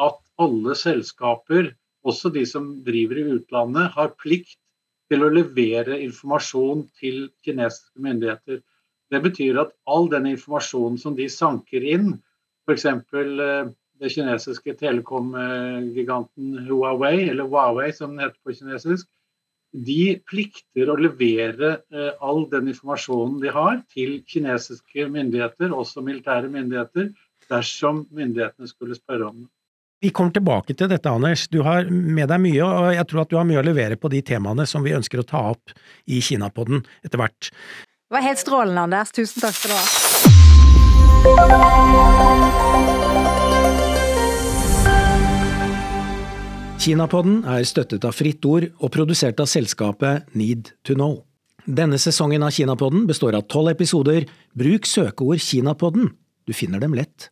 at 0.00 0.20
alle 0.40 0.74
selskaper, 0.78 1.72
også 2.04 2.30
de 2.32 2.44
som 2.48 2.70
driver 2.84 3.20
i 3.20 3.26
utlandet, 3.38 3.92
har 3.96 4.14
plikt 4.20 4.58
til 5.12 5.24
å 5.24 5.32
levere 5.32 6.00
informasjon 6.04 6.86
til 7.00 7.28
kinesiske 7.44 8.00
myndigheter. 8.06 8.62
Det 9.12 9.20
betyr 9.24 9.60
at 9.60 9.74
all 9.88 10.08
den 10.12 10.26
informasjonen 10.32 10.98
som 11.00 11.16
de 11.16 11.28
sanker 11.32 11.84
inn, 11.84 12.14
f.eks. 12.68 12.86
Eh, 12.88 13.72
det 14.02 14.10
kinesiske 14.10 14.74
telekom-giganten 14.80 16.64
Huawei, 16.66 17.28
eller 17.30 17.46
Huawei 17.46 17.92
som 17.94 18.16
den 18.16 18.24
heter 18.24 18.40
på 18.42 18.56
kinesisk, 18.56 19.06
de 19.74 20.20
plikter 20.28 20.90
å 20.90 20.96
levere 21.00 21.70
eh, 21.90 22.12
all 22.22 22.46
den 22.52 22.68
informasjonen 22.70 23.40
de 23.42 23.50
har 23.54 23.80
til 23.90 24.22
kinesiske 24.30 25.08
myndigheter, 25.10 25.74
også 25.74 26.04
militære 26.06 26.48
myndigheter, 26.52 27.10
dersom 27.50 28.06
myndighetene 28.14 28.68
skulle 28.70 28.94
spørre 28.98 29.28
om 29.32 29.36
det. 29.42 29.50
Vi 30.04 30.10
kommer 30.12 30.34
tilbake 30.36 30.74
til 30.76 30.88
dette, 30.90 31.08
Anders. 31.08 31.48
Du 31.48 31.62
har 31.64 31.88
med 31.88 32.28
deg 32.28 32.40
mye, 32.44 32.64
og 32.64 32.92
jeg 32.92 33.06
tror 33.08 33.22
at 33.22 33.30
du 33.32 33.38
har 33.38 33.46
mye 33.48 33.62
å 33.62 33.64
levere 33.64 33.96
på 33.96 34.10
de 34.12 34.20
temaene 34.26 34.66
som 34.68 34.84
vi 34.84 34.92
ønsker 34.96 35.18
å 35.22 35.28
ta 35.28 35.40
opp 35.54 35.72
i 36.04 36.20
Kinapodden 36.20 36.84
etter 37.06 37.18
hvert. 37.22 37.50
Det 38.04 38.12
var 38.18 38.26
helt 38.26 38.42
strålende, 38.42 38.80
Anders. 38.84 39.10
Tusen 39.16 39.40
takk 39.46 39.56
skal 39.56 39.70
du 39.72 39.76
ha. 42.84 42.93
Kinapodden 46.84 47.46
er 47.48 47.62
støttet 47.64 48.04
av 48.04 48.12
Fritt 48.12 48.44
Ord 48.44 48.66
og 48.76 48.90
produsert 48.92 49.38
av 49.40 49.48
selskapet 49.48 50.26
Need 50.36 50.74
to 50.84 50.92
Know. 50.92 51.22
Denne 51.64 51.96
sesongen 51.96 52.44
av 52.44 52.52
Kinapodden 52.52 53.06
består 53.08 53.38
av 53.38 53.46
tolv 53.48 53.70
episoder. 53.72 54.26
Bruk 54.52 54.84
søkeord 54.84 55.40
Kinapodden. 55.40 56.10
Du 56.44 56.52
finner 56.52 56.82
dem 56.84 56.92
lett. 56.92 57.30